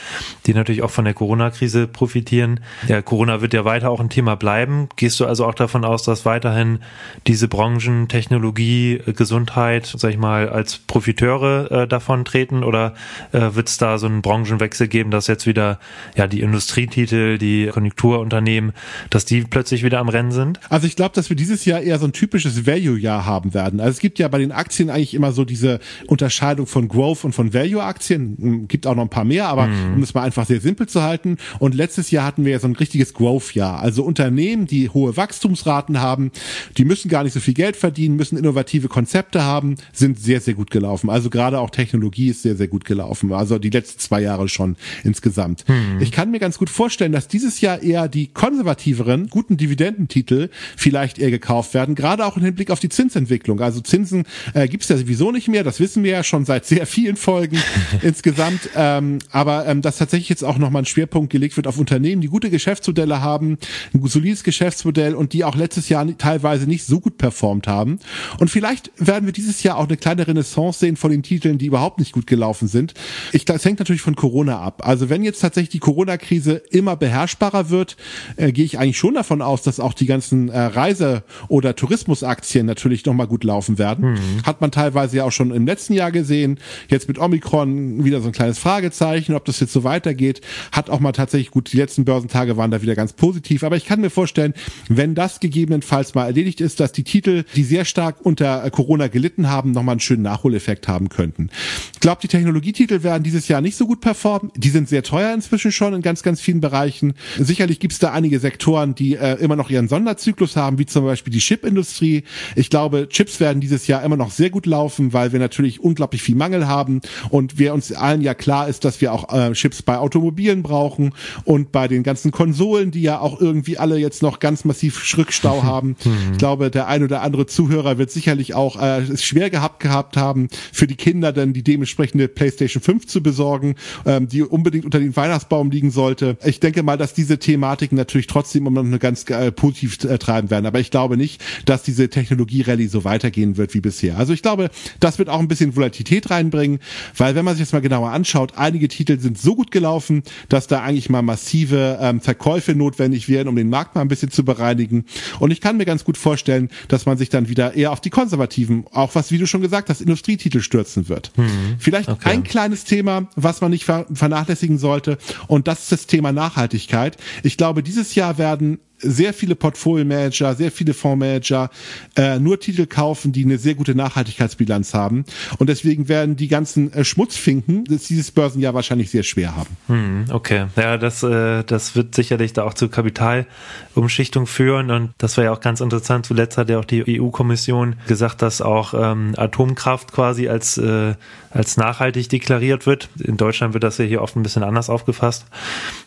die 0.47 0.55
natürlich 0.55 0.83
auch 0.83 0.91
von 0.91 1.05
der 1.05 1.15
Corona-Krise 1.15 1.87
profitieren. 1.87 2.61
Ja, 2.89 3.03
Corona 3.03 3.41
wird 3.41 3.55
ja 3.55 3.65
weiter 3.65 3.91
auch 3.91 4.01
ein 4.01 4.11
Thema 4.11 4.37
bleiben. 4.37 4.89
Gehst 4.97 5.21
du 5.21 5.27
also 5.27 5.47
auch 5.47 5.55
davon 5.55 5.85
aus, 5.85 6.03
dass 6.03 6.25
weiterhin 6.25 6.81
diese 7.27 7.49
Branchen, 7.49 8.09
Technologie, 8.09 9.01
Gesundheit, 9.07 9.93
sag 9.97 10.11
ich 10.11 10.19
mal, 10.19 10.49
als 10.49 10.79
Profiteure 10.79 11.71
äh, 11.71 11.89
davon 11.89 12.25
treten 12.25 12.65
oder 12.65 12.95
äh, 13.33 13.55
wird 13.55 13.69
es 13.69 13.79
da 13.79 13.99
so 13.99 14.07
einen 14.07 14.23
Branchenwechsel 14.23 14.89
geben, 14.89 15.11
dass 15.11 15.27
jetzt 15.27 15.42
wieder 15.47 15.79
ja 16.17 16.27
die 16.27 16.41
Industrietitel, 16.41 17.39
die 17.39 17.67
Konjunkturunternehmen, 17.67 18.73
dass 19.11 19.25
die 19.25 19.43
plötzlich 19.43 19.85
wieder 19.85 19.99
am 19.99 20.09
Rennen 20.09 20.33
sind? 20.33 20.61
Also 20.69 20.87
ich 20.87 20.97
glaube, 20.97 21.15
dass 21.15 21.29
wir 21.29 21.37
dieses 21.37 21.65
Jahr 21.65 21.81
eher 21.81 21.99
so 21.99 22.07
ein 22.07 22.13
typisches 22.13 22.67
Value-Jahr 22.67 23.27
haben 23.27 23.55
werden. 23.55 23.81
Also 23.81 23.91
es 23.91 24.01
gibt 24.01 24.19
ja 24.19 24.29
bei 24.29 24.39
den 24.39 24.53
Aktien 24.53 24.91
eigentlich 24.91 25.15
immer 25.15 25.33
so 25.33 25.45
diese 25.45 25.81
Unterscheidung 26.07 26.67
von 26.67 26.89
Growth 26.89 27.25
und 27.25 27.33
von 27.33 27.55
Value-Aktien. 27.55 28.37
Hm, 28.41 28.69
gibt 28.69 28.87
auch 28.87 28.95
noch 28.95 29.03
ein 29.03 29.09
paar 29.09 29.25
mehr, 29.25 29.49
aber 29.49 29.67
mhm. 29.67 29.95
um 29.97 30.03
es 30.03 30.15
mal 30.15 30.23
einfach 30.23 30.47
sehr 30.47 30.61
simpel 30.61 30.89
zu 30.89 31.03
halten. 31.03 31.37
Und 31.59 31.75
letztes 31.75 32.11
Jahr 32.11 32.25
hatten 32.25 32.45
wir 32.45 32.53
ja 32.53 32.59
so 32.59 32.69
ein 32.69 32.77
richtiges 32.77 33.15
Growth-Jahr. 33.15 33.81
Also 33.81 34.03
Unternehmen, 34.05 34.67
die 34.67 34.89
hohe 34.89 35.17
Wachstumsraten 35.17 36.01
haben, 36.01 36.31
die 36.77 36.85
müssen 36.85 37.09
gar 37.09 37.25
nicht 37.25 37.33
so 37.33 37.41
viel 37.41 37.55
Geld 37.55 37.77
verdienen, 37.77 38.17
müssen 38.17 38.39
innovative 38.39 38.89
Konzepte 38.89 39.43
haben, 39.43 39.77
sind 39.93 40.19
sehr, 40.19 40.41
sehr 40.41 40.55
gut 40.55 40.71
gelaufen. 40.71 41.11
Also 41.11 41.31
gerade 41.31 41.59
auch 41.59 41.71
Technologie 41.71 42.29
ist 42.29 42.43
sehr, 42.43 42.57
sehr 42.57 42.69
gut 42.69 42.85
gelaufen. 42.85 43.33
Also 43.33 43.59
die 43.59 43.71
letzten 43.71 43.99
zwei 43.99 44.21
Jahre 44.21 44.49
schon 44.49 44.77
ins 45.05 45.23
insgesamt. 45.33 45.65
Hm. 45.67 46.01
Ich 46.01 46.13
kann 46.13 46.31
mir 46.31 46.39
ganz 46.39 46.59
gut 46.59 46.71
vorstellen, 46.71 47.13
dass 47.13 47.29
dieses 47.29 47.61
Jahr 47.61 47.83
eher 47.83 48.09
die 48.09 48.29
konservativeren, 48.29 49.29
guten 49.29 49.57
Dividendentitel 49.57 50.49
vielleicht 50.77 51.19
eher 51.19 51.31
gekauft 51.31 51.75
werden, 51.75 51.95
gerade 51.95 52.27
auch 52.27 52.37
im 52.37 52.45
Hinblick 52.45 52.71
auf 52.71 52.81
die 52.81 52.89
Zinsentwicklung. 52.89 53.61
Also 53.61 53.81
Zinsen 53.81 54.25
äh, 54.55 54.69
gibt 54.69 54.83
es 54.83 54.89
ja 54.91 54.97
sowieso 54.97 55.33
nicht 55.33 55.49
mehr, 55.49 55.65
das 55.65 55.81
wissen 55.81 56.05
wir 56.05 56.13
ja 56.13 56.25
schon 56.25 56.45
seit 56.45 56.67
sehr 56.67 56.87
vielen 56.87 57.17
Folgen 57.17 57.59
insgesamt. 58.03 58.71
Ähm, 58.77 59.19
aber 59.31 59.67
ähm, 59.67 59.83
dass 59.83 59.99
tatsächlich 59.99 60.29
jetzt 60.29 60.45
auch 60.45 60.59
nochmal 60.59 60.83
ein 60.83 60.87
Schwerpunkt 60.87 61.33
gelegt 61.33 61.57
wird 61.57 61.67
auf 61.67 61.79
Unternehmen, 61.79 62.21
die 62.21 62.29
gute 62.29 62.51
Geschäftsmodelle 62.51 63.23
haben, 63.23 63.59
ein 63.95 64.07
solides 64.07 64.45
Geschäftsmodell 64.45 65.15
und 65.15 65.33
die 65.33 65.45
auch 65.45 65.57
letztes 65.57 65.89
Jahr 65.89 66.07
teilweise 66.19 66.67
nicht 66.67 66.85
so 66.85 67.01
gut 67.01 67.17
performt 67.17 67.67
haben. 67.67 67.99
Und 68.39 68.51
vielleicht 68.51 68.91
werden 68.97 69.27
wir 69.27 69.33
dieses 69.33 69.63
Jahr 69.63 69.79
auch 69.79 69.89
eine 69.89 69.97
kleine 69.97 70.27
Renaissance 70.27 70.81
sehen 70.81 70.97
von 70.97 71.11
den 71.11 71.23
Titeln, 71.23 71.59
die 71.59 71.67
überhaupt 71.67 71.99
nicht 71.99 72.13
gut 72.13 72.27
gelaufen 72.27 72.69
sind. 72.69 72.95
Ich, 73.33 73.45
das 73.45 73.65
hängt 73.65 73.79
natürlich 73.79 74.03
von 74.03 74.17
Corona 74.17 74.61
ab. 74.61 74.83
Also 74.85 75.09
wenn 75.09 75.22
jetzt 75.25 75.41
tatsächlich 75.41 75.71
die 75.71 75.79
Corona-Krise 75.79 76.63
immer 76.71 76.97
beherrschbarer 76.97 77.69
wird, 77.69 77.97
äh, 78.37 78.53
gehe 78.53 78.65
ich 78.65 78.79
eigentlich 78.79 78.97
schon 78.97 79.15
davon 79.15 79.43
aus, 79.43 79.63
dass 79.63 79.79
auch 79.79 79.93
die 79.93 80.07
ganzen 80.07 80.49
äh, 80.49 80.59
Reise- 80.59 81.23
oder 81.49 81.77
Tourismusaktien 81.77 82.65
natürlich 82.65 83.05
nochmal 83.05 83.27
gut 83.27 83.45
laufen 83.45 83.79
werden. 83.79 84.13
Mhm. 84.13 84.43
Hat 84.45 84.61
man 84.63 84.71
teilweise 84.71 85.19
ja 85.19 85.25
auch 85.25 85.33
schon 85.33 85.51
im 85.53 85.67
letzten 85.67 85.93
Jahr 85.93 86.11
gesehen. 86.11 86.59
Jetzt 86.89 87.09
mit 87.09 87.19
Omikron 87.19 88.05
wieder 88.05 88.21
so 88.23 88.29
ein 88.29 88.33
kleines 88.33 88.59
Fragezeichen, 88.59 89.35
ob 89.35 89.45
das 89.45 89.61
jetzt 89.61 89.73
so 89.73 89.85
weitergeht. 89.85 90.41
Hat 90.73 90.89
auch 90.89 91.01
mal 91.01 91.13
tatsächlich 91.13 91.51
gut, 91.51 91.73
die 91.73 91.77
letzten 91.77 92.05
Börsentage 92.07 92.57
waren 92.57 92.71
da 92.71 92.81
wieder 92.81 92.95
ganz 92.95 93.13
positiv. 93.13 93.65
Aber 93.65 93.77
ich 93.77 93.85
kann 93.85 94.01
mir 94.01 94.11
vorstellen, 94.11 94.55
wenn 94.89 95.15
das 95.15 95.41
gegebenenfalls 95.41 96.15
mal 96.15 96.25
erledigt 96.25 96.61
ist, 96.61 96.81
dass 96.81 96.93
die 96.93 97.05
Titel, 97.05 97.45
die 97.55 97.65
sehr 97.65 97.85
stark 97.85 98.17
unter 98.23 98.65
äh, 98.65 98.71
Corona 98.71 99.09
gelitten 99.09 99.51
haben, 99.51 99.73
nochmal 99.73 99.95
einen 99.95 100.01
schönen 100.01 100.23
Nachholeffekt 100.23 100.89
haben 100.89 101.11
könnten. 101.11 101.51
Ich 101.93 102.01
glaube, 102.01 102.21
die 102.23 102.29
Technologietitel 102.29 103.03
werden 103.03 103.23
dieses 103.23 103.49
Jahr 103.49 103.61
nicht 103.61 103.77
so 103.77 103.87
gut 103.87 104.01
performen. 104.01 104.51
Die 104.57 104.71
sind 104.71 104.89
sehr 104.89 105.03
sehr 105.03 105.05
teuer 105.13 105.35
inzwischen 105.35 105.73
schon 105.73 105.93
in 105.93 106.01
ganz, 106.01 106.23
ganz 106.23 106.41
vielen 106.41 106.63
Bereichen. 106.63 107.13
Sicherlich 107.39 107.81
gibt 107.81 107.93
es 107.93 107.99
da 107.99 108.13
einige 108.13 108.41
Sektoren, 108.41 108.95
die 108.95 109.15
äh, 109.15 109.35
immer 109.35 109.57
noch 109.57 109.69
ihren 109.69 109.87
Sonderzyklus 109.87 110.57
haben, 110.57 110.79
wie 110.79 110.87
zum 110.87 111.05
Beispiel 111.05 111.31
die 111.31 111.41
Chipindustrie. 111.41 112.25
Ich 112.57 112.71
glaube, 112.71 113.11
Chips 113.11 113.39
werden 113.39 113.61
dieses 113.61 113.87
Jahr 113.87 114.03
immer 114.05 114.17
noch 114.17 114.31
sehr 114.31 114.49
gut 114.49 114.65
laufen, 114.65 115.13
weil 115.13 115.33
wir 115.33 115.39
natürlich 115.39 115.81
unglaublich 115.81 116.23
viel 116.23 116.35
Mangel 116.35 116.67
haben 116.67 117.03
und 117.29 117.59
wir 117.59 117.75
uns 117.75 117.93
allen 117.93 118.23
ja 118.23 118.33
klar 118.33 118.69
ist, 118.69 118.87
dass 118.87 119.03
wir 119.03 119.13
auch 119.13 119.31
äh, 119.35 119.53
Chips 119.53 119.83
bei 119.83 119.99
Automobilen 119.99 120.63
brauchen 120.63 121.13
und 121.45 121.73
bei 121.73 121.89
den 121.89 122.05
ganzen 122.05 122.31
Konsolen, 122.31 122.91
die 122.91 123.03
ja 123.03 123.21
auch 123.21 123.39
irgendwie 123.39 123.77
alle 123.77 123.99
jetzt 123.99 124.23
noch 124.23 124.39
ganz 124.39 124.65
massiv 124.65 125.19
Rückstau 125.19 125.63
haben. 125.63 125.95
ich 126.33 126.39
glaube, 126.39 126.71
der 126.71 126.89
ein 126.89 127.05
oder 127.05 127.21
andere 127.21 127.45
Zuhörer 127.45 127.99
wird 127.99 128.11
sicherlich 128.11 128.55
auch 128.55 128.81
äh, 128.81 129.03
es 129.03 129.23
schwer 129.23 129.51
gehabt 129.51 129.81
gehabt 129.81 130.17
haben, 130.17 130.49
für 130.73 130.87
die 130.87 130.97
Kinder 130.97 131.35
dann 131.35 131.53
die 131.53 131.63
dementsprechende 131.63 132.29
PlayStation 132.29 132.83
5 132.83 133.07
zu 133.07 133.23
besorgen, 133.23 133.75
ähm, 134.07 134.27
die 134.27 134.43
unbedingt 134.43 134.87
unter 134.87 135.02
den 135.03 135.17
Weihnachtsbaum 135.17 135.71
liegen 135.71 135.91
sollte. 135.91 136.37
Ich 136.45 136.61
denke 136.61 136.83
mal, 136.83 136.97
dass 136.97 137.15
diese 137.15 137.39
Thematiken 137.39 137.97
natürlich 137.97 138.27
trotzdem 138.27 138.67
immer 138.67 138.83
noch 138.83 138.89
eine 138.89 138.99
ganz 138.99 139.25
äh, 139.29 139.53
positiv 139.53 140.03
äh, 140.05 140.19
treiben 140.19 140.51
werden. 140.51 140.67
Aber 140.67 140.81
ich 140.81 140.91
glaube 140.91 141.17
nicht, 141.17 141.43
dass 141.65 141.83
diese 141.83 142.09
Technologie-Rallye 142.09 142.87
so 142.87 143.05
weitergehen 143.05 143.57
wird 143.57 143.75
wie 143.75 143.81
bisher. 143.81 144.19
Also 144.19 144.33
ich 144.33 144.43
glaube, 144.43 144.71
das 145.01 145.19
wird 145.19 145.29
auch 145.29 145.41
ein 145.41 145.49
bisschen 145.49 145.77
Volatilität 145.77 146.31
reinbringen, 146.31 146.81
weil 147.17 147.35
wenn 147.35 147.45
man 147.45 147.55
sich 147.55 147.61
jetzt 147.61 147.73
mal 147.73 147.81
genauer 147.81 148.11
anschaut, 148.11 148.55
einige 148.57 148.89
Titel 148.89 149.19
sind 149.19 149.39
so 149.39 149.55
gut 149.55 149.71
gelaufen, 149.71 150.23
dass 150.49 150.67
da 150.67 150.83
eigentlich 150.83 151.11
mal 151.11 151.23
massive 151.23 151.99
ähm, 152.01 152.21
Verkäufe 152.21 152.75
notwendig 152.75 153.29
wären, 153.29 153.49
um 153.49 153.57
den 153.57 153.69
Markt 153.69 153.95
mal 153.95 154.01
ein 154.01 154.09
bisschen 154.09 154.31
zu 154.31 154.45
bereinigen. 154.45 155.05
Und 155.39 155.51
ich 155.51 155.61
kann 155.61 155.77
mir 155.77 155.85
ganz 155.85 156.05
gut 156.05 156.17
vorstellen, 156.17 156.71
dass 156.89 157.07
man 157.07 157.19
sich 157.19 157.29
dann 157.29 157.49
wieder 157.49 157.75
eher 157.75 157.93
auf 157.93 158.01
die 158.01 158.11
konservativen, 158.11 158.85
auch 158.93 159.15
was, 159.15 159.31
wie 159.31 159.39
du 159.39 159.47
schon 159.47 159.61
gesagt 159.61 159.89
hast, 159.89 160.01
Industrietitel 160.01 160.61
stürzen 160.61 161.09
wird. 161.09 161.33
Hm. 161.37 161.49
Vielleicht 161.79 162.09
okay. 162.09 162.31
ein 162.31 162.45
kleines 162.45 162.85
Thema, 162.85 163.29
was 163.37 163.61
man 163.61 163.71
nicht 163.71 163.85
vernachlässigen 163.85 164.79
sollte. 164.93 165.19
Und 165.49 165.69
das 165.69 165.83
ist 165.83 165.93
das 165.93 166.07
Thema 166.07 166.33
Nachhaltigkeit. 166.33 167.17
Ich 167.43 167.57
glaube, 167.57 167.83
dieses 167.83 168.15
Jahr 168.15 168.37
werden 168.37 168.79
sehr 169.03 169.35
viele 169.35 169.55
Portfolio-Manager, 169.55 170.55
sehr 170.55 170.71
viele 170.71 170.95
Fondsmanager 170.95 171.71
äh, 172.17 172.39
nur 172.39 172.59
Titel 172.61 172.87
kaufen, 172.87 173.33
die 173.33 173.45
eine 173.45 173.59
sehr 173.59 173.75
gute 173.75 173.95
Nachhaltigkeitsbilanz 173.95 174.95
haben. 174.95 175.25
Und 175.59 175.69
deswegen 175.69 176.09
werden 176.09 176.37
die 176.37 176.49
ganzen 176.49 176.93
äh, 176.93 177.05
Schmutzfinken 177.05 177.85
das 177.85 178.05
dieses 178.05 178.31
Börsenjahr 178.31 178.75
wahrscheinlich 178.75 179.11
sehr 179.11 179.23
schwer 179.23 179.57
haben. 179.57 179.77
Hm, 179.89 180.25
okay, 180.31 180.67
ja, 180.77 180.97
das, 180.97 181.23
äh, 181.23 181.65
das 181.65 181.97
wird 181.97 182.15
sicherlich 182.15 182.53
da 182.53 182.65
auch 182.65 182.75
zu 182.75 182.89
Kapitalumschichtung 182.89 184.47
führen. 184.47 184.91
Und 184.91 185.11
das 185.19 185.37
war 185.37 185.45
ja 185.45 185.53
auch 185.53 185.61
ganz 185.61 185.81
interessant. 185.81 186.27
Zuletzt 186.27 186.59
hat 186.59 186.69
ja 186.69 186.79
auch 186.79 186.85
die 186.85 187.21
EU-Kommission 187.21 187.97
gesagt, 188.07 188.43
dass 188.43 188.63
auch 188.63 188.95
ähm, 188.95 189.35
Atomkraft 189.37 190.13
quasi 190.13 190.49
als, 190.49 190.79
äh, 190.79 191.15
als 191.51 191.77
nachhaltig 191.77 192.29
deklariert 192.29 192.87
wird. 192.87 193.09
In 193.19 193.37
Deutschland 193.37 193.75
wird 193.75 193.85
das 193.85 193.99
ja 193.99 194.05
hier 194.05 194.23
oft 194.23 194.37
ein 194.37 194.43
bisschen 194.43 194.63
anders 194.63 194.91
aufgefasst. 194.91 195.47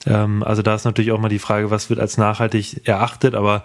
Ähm, 0.05 0.43
also 0.43 0.61
da 0.61 0.75
ist 0.75 0.85
natürlich 0.85 1.11
auch 1.11 1.19
mal 1.19 1.29
die 1.29 1.39
Frage, 1.39 1.71
was 1.71 1.89
wird 1.89 1.99
als 1.99 2.17
nachhaltig 2.17 2.84
erachtet, 2.87 3.35
aber 3.35 3.63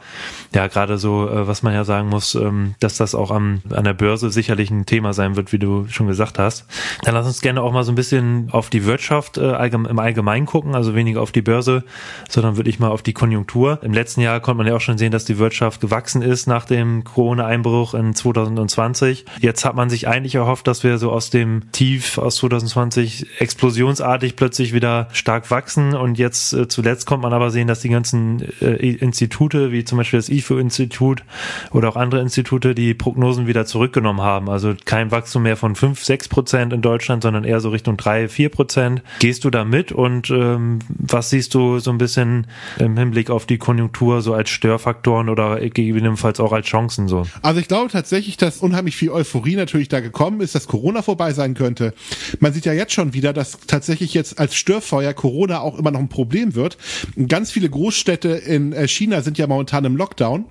ja, 0.55 0.67
gerade 0.67 0.99
so, 0.99 1.29
äh, 1.29 1.47
was 1.47 1.63
man 1.63 1.73
ja 1.73 1.85
sagen 1.85 2.09
muss, 2.09 2.35
ähm, 2.35 2.75
dass 2.81 2.97
das 2.97 3.15
auch 3.15 3.31
am, 3.31 3.63
an 3.71 3.85
der 3.85 3.95
Börse 3.95 4.31
sicherlich 4.31 4.71
ein 4.71 4.87
Thema 4.87 5.13
sein 5.13 5.37
wird, 5.37 5.53
wie 5.53 5.59
du 5.59 5.87
schon 5.89 6.07
gesagt 6.07 6.39
hast. 6.39 6.67
Dann 7.03 7.15
lass 7.15 7.27
uns 7.27 7.41
gerne 7.41 7.63
auch 7.63 7.73
mal 7.73 7.85
so 7.85 7.93
ein 7.93 7.95
bisschen 7.95 8.49
auf 8.51 8.71
die 8.71 8.85
Wirtschaft 8.85 9.39
äh, 9.39 9.67
im 9.71 9.99
Allgemeinen 9.99 10.47
gucken, 10.47 10.75
also 10.75 10.95
weniger 10.95 11.23
auf 11.23 11.33
die 11.33 11.43
Börse, 11.43 11.85
sondern 12.29 12.57
wirklich 12.57 12.79
mal 12.79 12.89
auf 12.89 13.03
die 13.03 13.13
Konjunktur. 13.13 13.79
Im 13.83 13.93
letzten 13.93 14.21
Jahr 14.21 14.41
konnte 14.41 14.59
man 14.59 14.67
ja 14.67 14.75
auch 14.75 14.81
schon 14.81 14.99
sehen, 14.99 15.13
dass 15.13 15.25
die 15.25 15.39
Wirtschaft 15.39 15.81
gewachsen 15.81 16.23
ist 16.23 16.47
nach 16.47 16.65
dem 16.65 17.05
Corona-Einbruch 17.05 17.95
in 17.95 18.15
2020. 18.15 19.25
Jetzt 19.41 19.65
hat 19.65 19.75
man 19.77 19.91
sich 19.91 20.09
eigentlich 20.09 20.35
erhofft, 20.35 20.67
dass 20.67 20.83
wir 20.83 20.99
so 20.99 21.13
aus 21.13 21.31
dem 21.31 21.71
Tief 21.73 22.19
aus 22.19 22.37
2020 22.37 23.41
explosionsartig 23.41 24.37
plötzlich 24.37 24.73
wieder 24.73 25.09
stark 25.13 25.51
wachsen 25.51 25.95
und 25.95 26.19
jetzt 26.19 26.53
äh, 26.53 26.69
zuletzt 26.69 27.07
kommt 27.07 27.23
man 27.23 27.33
aber 27.33 27.51
sehen, 27.51 27.69
dass 27.69 27.81
die 27.81 27.89
ganzen 27.89 28.43
äh, 28.61 28.77
Institute, 29.11 29.73
wie 29.73 29.85
zum 29.85 29.99
Beispiel 29.99 30.21
das 30.21 30.29
IFO-Institut 30.29 31.25
oder 31.73 31.89
auch 31.89 31.97
andere 31.97 32.21
Institute, 32.21 32.75
die 32.77 32.95
Prognosen 32.95 33.49
wieder 33.49 33.67
zurückgenommen 33.67 34.21
haben. 34.23 34.49
Also 34.49 34.75
kein 34.85 35.11
Wachstum 35.11 35.43
mehr 35.43 35.57
von 35.57 35.75
5, 35.75 36.03
6 36.03 36.29
Prozent 36.29 36.73
in 36.73 36.81
Deutschland, 36.81 37.25
sondern 37.25 37.43
eher 37.43 37.61
so 37.61 37.71
Richtung 37.71 37.97
3, 37.97 38.29
4 38.29 38.49
Prozent. 38.51 39.03
Gehst 39.19 39.45
du 39.45 39.51
da 39.51 39.65
mit 39.65 39.91
und 39.91 40.31
ähm, 40.31 40.79
was 40.89 41.31
siehst 41.31 41.55
du 41.55 41.81
so 41.81 41.91
ein 41.91 41.99
bisschen 41.99 42.47
im 42.79 42.97
Hinblick 42.97 43.31
auf 43.31 43.47
die 43.47 43.59
Konjunktur 43.59 44.23
so 44.23 44.33
als 44.33 44.51
Störfaktoren 44.51 45.29
oder 45.29 45.59
gegebenenfalls 45.59 46.39
auch 46.39 46.53
als 46.53 46.67
Chancen 46.67 47.09
so? 47.09 47.27
Also 47.43 47.61
ich 47.61 47.67
glaube 47.67 47.91
tatsächlich, 47.91 48.37
dass 48.37 48.59
unheimlich 48.59 48.97
viel 48.97 49.11
Euphorie 49.11 49.57
natürlich 49.57 49.89
da 49.89 49.99
gekommen 49.99 50.41
ist, 50.41 50.55
dass 50.55 50.69
Corona 50.69 51.03
vorbei 51.03 51.33
sein 51.33 51.55
könnte. 51.55 51.95
Man 52.39 52.53
sieht 52.53 52.65
ja 52.65 52.73
jetzt 52.73 52.93
schon 52.93 53.13
wieder, 53.13 53.33
dass 53.33 53.59
tatsächlich 53.67 54.15
jetzt 54.15 54.39
als 54.39 54.55
Störfeuer 54.55 55.15
Corona 55.15 55.61
auch 55.61 55.77
immer 55.79 55.91
noch 55.91 56.01
ein 56.01 56.09
Problem 56.09 56.55
wird. 56.55 56.79
Ganz 57.27 57.51
viele 57.51 57.69
Großstädte 57.69 58.29
in 58.29 58.73
äh, 58.73 58.87
China 58.91 59.23
sind 59.23 59.39
ja 59.39 59.47
momentan 59.47 59.85
im 59.85 59.97
Lockdown. 59.97 60.45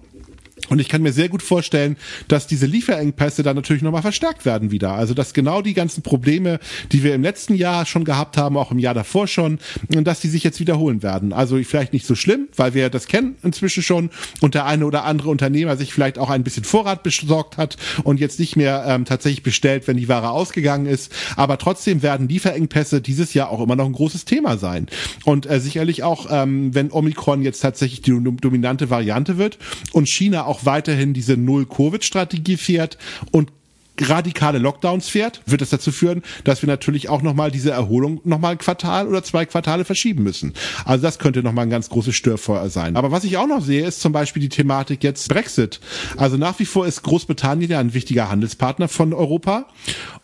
Und 0.70 0.80
ich 0.80 0.90
kann 0.90 1.02
mir 1.02 1.14
sehr 1.14 1.30
gut 1.30 1.42
vorstellen, 1.42 1.98
dass 2.28 2.48
diese 2.48 2.66
Lieferengpässe 2.66 3.44
dann 3.44 3.56
natürlich 3.56 3.82
nochmal 3.82 4.02
verstärkt 4.02 4.46
werden 4.46 4.72
wieder. 4.72 4.94
Also 4.94 5.14
dass 5.14 5.34
genau 5.34 5.62
die 5.62 5.74
ganzen 5.74 6.02
Probleme, 6.02 6.60
die 6.92 7.04
wir 7.04 7.16
im 7.16 7.24
letzten 7.24 7.56
Jahr 7.56 7.86
schon 7.86 8.04
gehabt 8.04 8.38
haben, 8.38 8.58
auch 8.58 8.72
im 8.72 8.80
Jahr 8.80 8.94
davor 8.94 9.28
schon, 9.28 9.60
dass 9.90 10.20
die 10.20 10.28
sich 10.28 10.44
jetzt 10.44 10.60
wiederholen 10.60 11.04
werden. 11.04 11.34
Also 11.34 11.58
vielleicht 11.64 11.94
nicht 11.94 12.06
so 12.06 12.16
schlimm, 12.16 12.48
weil 12.56 12.74
wir 12.74 12.90
das 12.90 13.08
kennen 13.08 13.36
inzwischen 13.44 13.84
schon 13.84 14.10
und 14.42 14.56
der 14.56 14.66
eine 14.66 14.86
oder 14.86 15.06
andere 15.06 15.30
Unternehmer 15.30 15.78
sich 15.78 15.94
vielleicht 15.94 16.18
auch 16.18 16.30
ein 16.30 16.44
bisschen 16.44 16.64
Vorrat 16.64 17.04
besorgt 17.04 17.58
hat 17.58 17.78
und 18.04 18.20
jetzt 18.20 18.40
nicht 18.40 18.56
mehr 18.56 18.86
ähm, 18.88 19.06
tatsächlich 19.06 19.44
bestellt, 19.44 19.88
wenn 19.88 19.98
die 19.98 20.08
Ware 20.08 20.30
ausgegangen 20.30 20.86
ist. 20.86 21.12
Aber 21.36 21.58
trotzdem 21.58 22.02
werden 22.02 22.28
Lieferengpässe 22.28 23.02
dieses 23.02 23.34
Jahr 23.34 23.50
auch 23.50 23.62
immer 23.62 23.76
noch 23.76 23.86
ein 23.86 23.94
großes 23.94 24.26
Thema 24.26 24.58
sein. 24.58 24.88
Und 25.26 25.50
äh, 25.50 25.60
sicherlich 25.60 26.04
auch, 26.04 26.28
ähm, 26.30 26.74
wenn 26.76 26.92
Omikron 26.92 27.42
jetzt 27.42 27.60
tatsächlich 27.62 28.02
die 28.02 28.12
dominante 28.42 28.90
Variante 28.90 29.38
wird 29.38 29.58
und 29.92 30.08
China 30.08 30.46
auch 30.46 30.59
weiterhin 30.66 31.14
diese 31.14 31.38
Null-Covid-Strategie 31.38 32.58
fährt 32.58 32.98
und 33.32 33.52
radikale 34.02 34.60
Lockdowns 34.60 35.10
fährt, 35.10 35.42
wird 35.46 35.62
es 35.62 35.70
dazu 35.70 35.92
führen, 35.92 36.24
dass 36.44 36.62
wir 36.62 36.68
natürlich 36.68 37.10
auch 37.10 37.22
nochmal 37.22 37.52
diese 37.52 37.72
Erholung 37.72 38.22
nochmal 38.24 38.54
ein 38.54 38.58
Quartal 38.58 39.08
oder 39.08 39.24
zwei 39.24 39.46
Quartale 39.46 39.86
verschieben 39.86 40.24
müssen. 40.24 40.54
Also 40.86 41.04
das 41.04 41.20
könnte 41.20 41.44
nochmal 41.44 41.66
ein 41.66 41.70
ganz 41.70 41.90
großes 41.90 42.16
Störfeuer 42.16 42.70
sein. 42.70 42.96
Aber 42.96 43.12
was 43.12 43.24
ich 43.24 43.38
auch 43.38 43.48
noch 43.48 43.62
sehe, 43.62 43.86
ist 43.86 44.02
zum 44.02 44.12
Beispiel 44.12 44.42
die 44.42 44.50
Thematik 44.50 45.04
jetzt 45.04 45.28
Brexit. 45.30 45.80
Also 46.18 46.38
nach 46.38 46.60
wie 46.60 46.66
vor 46.66 46.88
ist 46.88 47.04
Großbritannien 47.04 47.72
ja 47.72 47.80
ein 47.80 47.94
wichtiger 47.94 48.30
Handelspartner 48.30 48.88
von 48.88 49.14
Europa. 49.14 49.68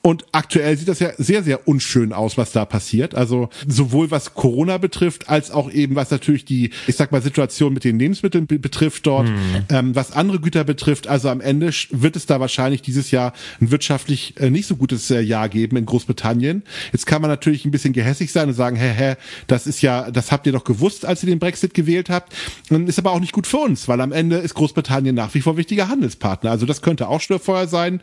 Und 0.01 0.25
aktuell 0.31 0.77
sieht 0.77 0.87
das 0.87 0.99
ja 0.99 1.11
sehr, 1.17 1.43
sehr 1.43 1.67
unschön 1.67 2.13
aus, 2.13 2.37
was 2.37 2.51
da 2.51 2.65
passiert. 2.65 3.15
Also 3.15 3.49
sowohl 3.67 4.11
was 4.11 4.35
Corona 4.35 4.77
betrifft, 4.77 5.29
als 5.29 5.49
auch 5.51 5.71
eben 5.71 5.95
was 5.95 6.11
natürlich 6.11 6.45
die, 6.45 6.71
ich 6.87 6.95
sag 6.95 7.11
mal, 7.11 7.21
Situation 7.21 7.73
mit 7.73 7.83
den 7.83 7.97
Lebensmitteln 7.97 8.45
betrifft 8.45 9.07
dort, 9.07 9.27
hm. 9.27 9.35
ähm, 9.69 9.95
was 9.95 10.11
andere 10.11 10.39
Güter 10.39 10.63
betrifft. 10.63 11.07
Also 11.07 11.29
am 11.29 11.41
Ende 11.41 11.71
wird 11.91 12.15
es 12.15 12.25
da 12.25 12.39
wahrscheinlich 12.39 12.81
dieses 12.81 13.11
Jahr 13.11 13.33
ein 13.65 13.71
wirtschaftlich 13.71 14.35
äh, 14.39 14.49
nicht 14.49 14.67
so 14.67 14.75
gutes 14.75 15.11
äh, 15.11 15.19
Jahr 15.19 15.49
geben 15.49 15.77
in 15.77 15.85
Großbritannien. 15.85 16.63
Jetzt 16.91 17.05
kann 17.05 17.21
man 17.21 17.29
natürlich 17.29 17.65
ein 17.65 17.71
bisschen 17.71 17.93
gehässig 17.93 18.31
sein 18.31 18.47
und 18.47 18.53
sagen, 18.53 18.75
hä, 18.75 18.91
hä, 18.95 19.15
das 19.47 19.67
ist 19.67 19.81
ja, 19.81 20.11
das 20.11 20.31
habt 20.31 20.45
ihr 20.47 20.53
doch 20.53 20.63
gewusst, 20.63 21.05
als 21.05 21.23
ihr 21.23 21.29
den 21.29 21.39
Brexit 21.39 21.73
gewählt 21.73 22.09
habt. 22.09 22.33
Ist 22.69 22.99
aber 22.99 23.11
auch 23.11 23.19
nicht 23.19 23.33
gut 23.33 23.47
für 23.47 23.57
uns, 23.57 23.87
weil 23.87 24.01
am 24.01 24.11
Ende 24.11 24.37
ist 24.37 24.53
Großbritannien 24.53 25.15
nach 25.15 25.33
wie 25.33 25.41
vor 25.41 25.57
wichtiger 25.57 25.89
Handelspartner. 25.89 26.51
Also 26.51 26.65
das 26.65 26.81
könnte 26.81 27.07
auch 27.07 27.21
Störfeuer 27.21 27.67
sein. 27.67 28.01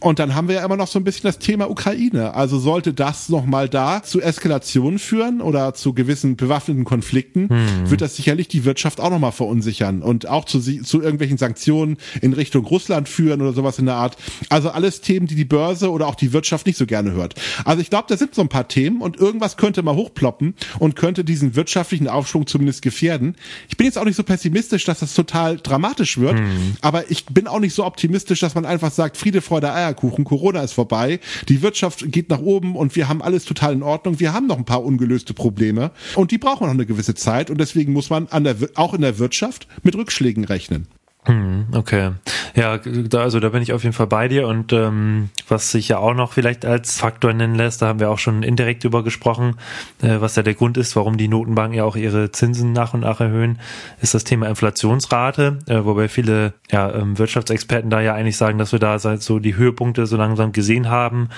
Und 0.00 0.18
dann 0.18 0.34
haben 0.34 0.48
wir 0.48 0.56
ja 0.56 0.64
immer 0.64 0.76
noch 0.76 0.88
so 0.88 0.98
ein 0.98 1.04
bisschen 1.04 1.24
das 1.24 1.38
Thema 1.38 1.70
Ukraine. 1.70 2.34
Also 2.34 2.58
sollte 2.58 2.92
das 2.92 3.28
nochmal 3.28 3.68
da 3.68 4.02
zu 4.02 4.20
Eskalationen 4.20 4.98
führen 4.98 5.40
oder 5.40 5.74
zu 5.74 5.94
gewissen 5.94 6.36
bewaffneten 6.36 6.84
Konflikten, 6.84 7.48
hm. 7.48 7.90
wird 7.90 8.00
das 8.00 8.16
sicherlich 8.16 8.48
die 8.48 8.64
Wirtschaft 8.64 9.00
auch 9.00 9.10
nochmal 9.10 9.32
verunsichern 9.32 10.02
und 10.02 10.28
auch 10.28 10.44
zu, 10.44 10.60
zu 10.60 11.02
irgendwelchen 11.02 11.38
Sanktionen 11.38 11.96
in 12.20 12.32
Richtung 12.32 12.64
Russland 12.64 13.08
führen 13.08 13.40
oder 13.40 13.52
sowas 13.52 13.78
in 13.78 13.86
der 13.86 13.94
Art. 13.94 14.16
Also 14.48 14.70
alles 14.70 14.95
alles 14.96 15.00
Themen, 15.00 15.26
die 15.26 15.34
die 15.34 15.44
Börse 15.44 15.90
oder 15.90 16.06
auch 16.06 16.14
die 16.14 16.32
Wirtschaft 16.32 16.66
nicht 16.66 16.78
so 16.78 16.86
gerne 16.86 17.12
hört. 17.12 17.34
Also 17.64 17.80
ich 17.82 17.90
glaube, 17.90 18.06
da 18.08 18.16
sind 18.16 18.34
so 18.34 18.42
ein 18.42 18.48
paar 18.48 18.68
Themen 18.68 19.00
und 19.00 19.16
irgendwas 19.16 19.56
könnte 19.56 19.82
mal 19.82 19.94
hochploppen 19.94 20.54
und 20.78 20.96
könnte 20.96 21.24
diesen 21.24 21.54
wirtschaftlichen 21.54 22.08
Aufschwung 22.08 22.46
zumindest 22.46 22.82
gefährden. 22.82 23.36
Ich 23.68 23.76
bin 23.76 23.86
jetzt 23.86 23.98
auch 23.98 24.04
nicht 24.04 24.16
so 24.16 24.22
pessimistisch, 24.22 24.84
dass 24.84 25.00
das 25.00 25.14
total 25.14 25.58
dramatisch 25.58 26.18
wird, 26.18 26.38
hm. 26.38 26.76
aber 26.80 27.10
ich 27.10 27.26
bin 27.26 27.46
auch 27.46 27.60
nicht 27.60 27.74
so 27.74 27.84
optimistisch, 27.84 28.40
dass 28.40 28.54
man 28.54 28.64
einfach 28.64 28.90
sagt, 28.90 29.16
Friede, 29.16 29.40
Freude, 29.40 29.72
Eierkuchen, 29.72 30.24
Corona 30.24 30.62
ist 30.62 30.72
vorbei, 30.72 31.20
die 31.48 31.62
Wirtschaft 31.62 32.10
geht 32.10 32.30
nach 32.30 32.40
oben 32.40 32.76
und 32.76 32.96
wir 32.96 33.08
haben 33.08 33.22
alles 33.22 33.44
total 33.44 33.72
in 33.72 33.82
Ordnung. 33.82 34.20
Wir 34.20 34.32
haben 34.32 34.46
noch 34.46 34.58
ein 34.58 34.64
paar 34.64 34.84
ungelöste 34.84 35.34
Probleme 35.34 35.90
und 36.14 36.30
die 36.30 36.38
brauchen 36.38 36.66
noch 36.66 36.74
eine 36.74 36.86
gewisse 36.86 37.14
Zeit 37.14 37.50
und 37.50 37.58
deswegen 37.58 37.92
muss 37.92 38.10
man 38.10 38.28
an 38.28 38.44
der, 38.44 38.56
auch 38.74 38.94
in 38.94 39.02
der 39.02 39.18
Wirtschaft 39.18 39.66
mit 39.82 39.94
Rückschlägen 39.94 40.44
rechnen. 40.44 40.86
Hm, 41.26 41.66
okay. 41.72 42.12
Ja, 42.54 42.78
da, 42.78 43.22
also 43.22 43.40
da 43.40 43.48
bin 43.48 43.60
ich 43.60 43.72
auf 43.72 43.82
jeden 43.82 43.94
Fall 43.94 44.06
bei 44.06 44.28
dir 44.28 44.46
und 44.46 44.72
ähm, 44.72 45.30
was 45.48 45.72
sich 45.72 45.88
ja 45.88 45.98
auch 45.98 46.14
noch 46.14 46.32
vielleicht 46.32 46.64
als 46.64 46.98
Faktor 46.98 47.32
nennen 47.32 47.56
lässt, 47.56 47.82
da 47.82 47.88
haben 47.88 47.98
wir 47.98 48.10
auch 48.10 48.20
schon 48.20 48.44
indirekt 48.44 48.84
drüber 48.84 49.02
gesprochen, 49.02 49.56
äh, 50.02 50.20
was 50.20 50.36
ja 50.36 50.44
der 50.44 50.54
Grund 50.54 50.76
ist, 50.76 50.94
warum 50.94 51.16
die 51.16 51.26
Notenbanken 51.26 51.76
ja 51.76 51.82
auch 51.82 51.96
ihre 51.96 52.30
Zinsen 52.30 52.72
nach 52.72 52.94
und 52.94 53.00
nach 53.00 53.20
erhöhen, 53.20 53.58
ist 54.00 54.14
das 54.14 54.22
Thema 54.22 54.48
Inflationsrate, 54.48 55.58
äh, 55.66 55.84
wobei 55.84 56.06
viele 56.08 56.54
ja, 56.70 56.94
ähm, 56.94 57.18
Wirtschaftsexperten 57.18 57.90
da 57.90 58.00
ja 58.00 58.14
eigentlich 58.14 58.36
sagen, 58.36 58.58
dass 58.58 58.70
wir 58.70 58.78
da 58.78 59.00
seit 59.00 59.20
so 59.20 59.40
die 59.40 59.56
Höhepunkte 59.56 60.06
so 60.06 60.16
langsam 60.16 60.52
gesehen 60.52 60.88
haben 60.90 61.30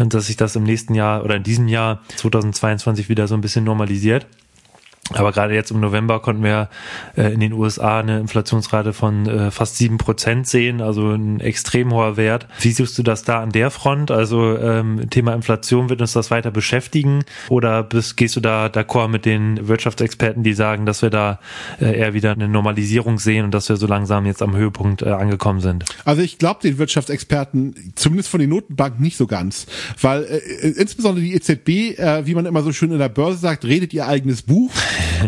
und 0.00 0.12
dass 0.12 0.26
sich 0.26 0.36
das 0.36 0.56
im 0.56 0.64
nächsten 0.64 0.96
Jahr 0.96 1.24
oder 1.24 1.36
in 1.36 1.44
diesem 1.44 1.68
Jahr 1.68 2.00
2022 2.16 3.08
wieder 3.08 3.28
so 3.28 3.36
ein 3.36 3.42
bisschen 3.42 3.64
normalisiert. 3.64 4.26
Aber 5.14 5.32
gerade 5.32 5.54
jetzt 5.54 5.70
im 5.70 5.80
November 5.80 6.20
konnten 6.20 6.42
wir 6.42 6.68
äh, 7.16 7.32
in 7.32 7.40
den 7.40 7.52
USA 7.52 8.00
eine 8.00 8.18
Inflationsrate 8.18 8.92
von 8.92 9.26
äh, 9.26 9.50
fast 9.50 9.76
sieben 9.76 9.98
Prozent 9.98 10.46
sehen, 10.48 10.80
also 10.80 11.12
ein 11.12 11.40
extrem 11.40 11.92
hoher 11.92 12.16
Wert. 12.16 12.48
Wie 12.60 12.72
siehst 12.72 12.98
du 12.98 13.02
das 13.02 13.22
da 13.22 13.42
an 13.42 13.50
der 13.50 13.70
Front? 13.70 14.10
Also 14.10 14.58
ähm, 14.58 15.08
Thema 15.10 15.34
Inflation 15.34 15.88
wird 15.88 16.00
uns 16.00 16.12
das 16.12 16.30
weiter 16.30 16.50
beschäftigen 16.50 17.24
oder 17.48 17.82
bist, 17.82 18.16
gehst 18.16 18.36
du 18.36 18.40
da 18.40 18.66
d'accord 18.66 19.08
mit 19.08 19.24
den 19.24 19.68
Wirtschaftsexperten, 19.68 20.42
die 20.42 20.54
sagen, 20.54 20.86
dass 20.86 21.02
wir 21.02 21.10
da 21.10 21.38
äh, 21.80 21.98
eher 21.98 22.14
wieder 22.14 22.32
eine 22.32 22.48
Normalisierung 22.48 23.18
sehen 23.18 23.44
und 23.44 23.52
dass 23.52 23.68
wir 23.68 23.76
so 23.76 23.86
langsam 23.86 24.26
jetzt 24.26 24.42
am 24.42 24.56
Höhepunkt 24.56 25.02
äh, 25.02 25.10
angekommen 25.10 25.60
sind? 25.60 25.84
Also 26.04 26.22
ich 26.22 26.38
glaube 26.38 26.60
den 26.62 26.78
Wirtschaftsexperten, 26.78 27.92
zumindest 27.94 28.28
von 28.28 28.40
den 28.40 28.50
Notenbanken, 28.50 29.02
nicht 29.02 29.16
so 29.16 29.26
ganz, 29.26 29.66
weil 30.00 30.24
äh, 30.24 30.68
insbesondere 30.68 31.24
die 31.24 31.34
EZB, 31.34 31.98
äh, 31.98 32.26
wie 32.26 32.34
man 32.34 32.46
immer 32.46 32.62
so 32.62 32.72
schön 32.72 32.90
in 32.90 32.98
der 32.98 33.08
Börse 33.08 33.38
sagt, 33.38 33.64
redet 33.64 33.94
ihr 33.94 34.06
eigenes 34.06 34.42
Buch. 34.42 34.72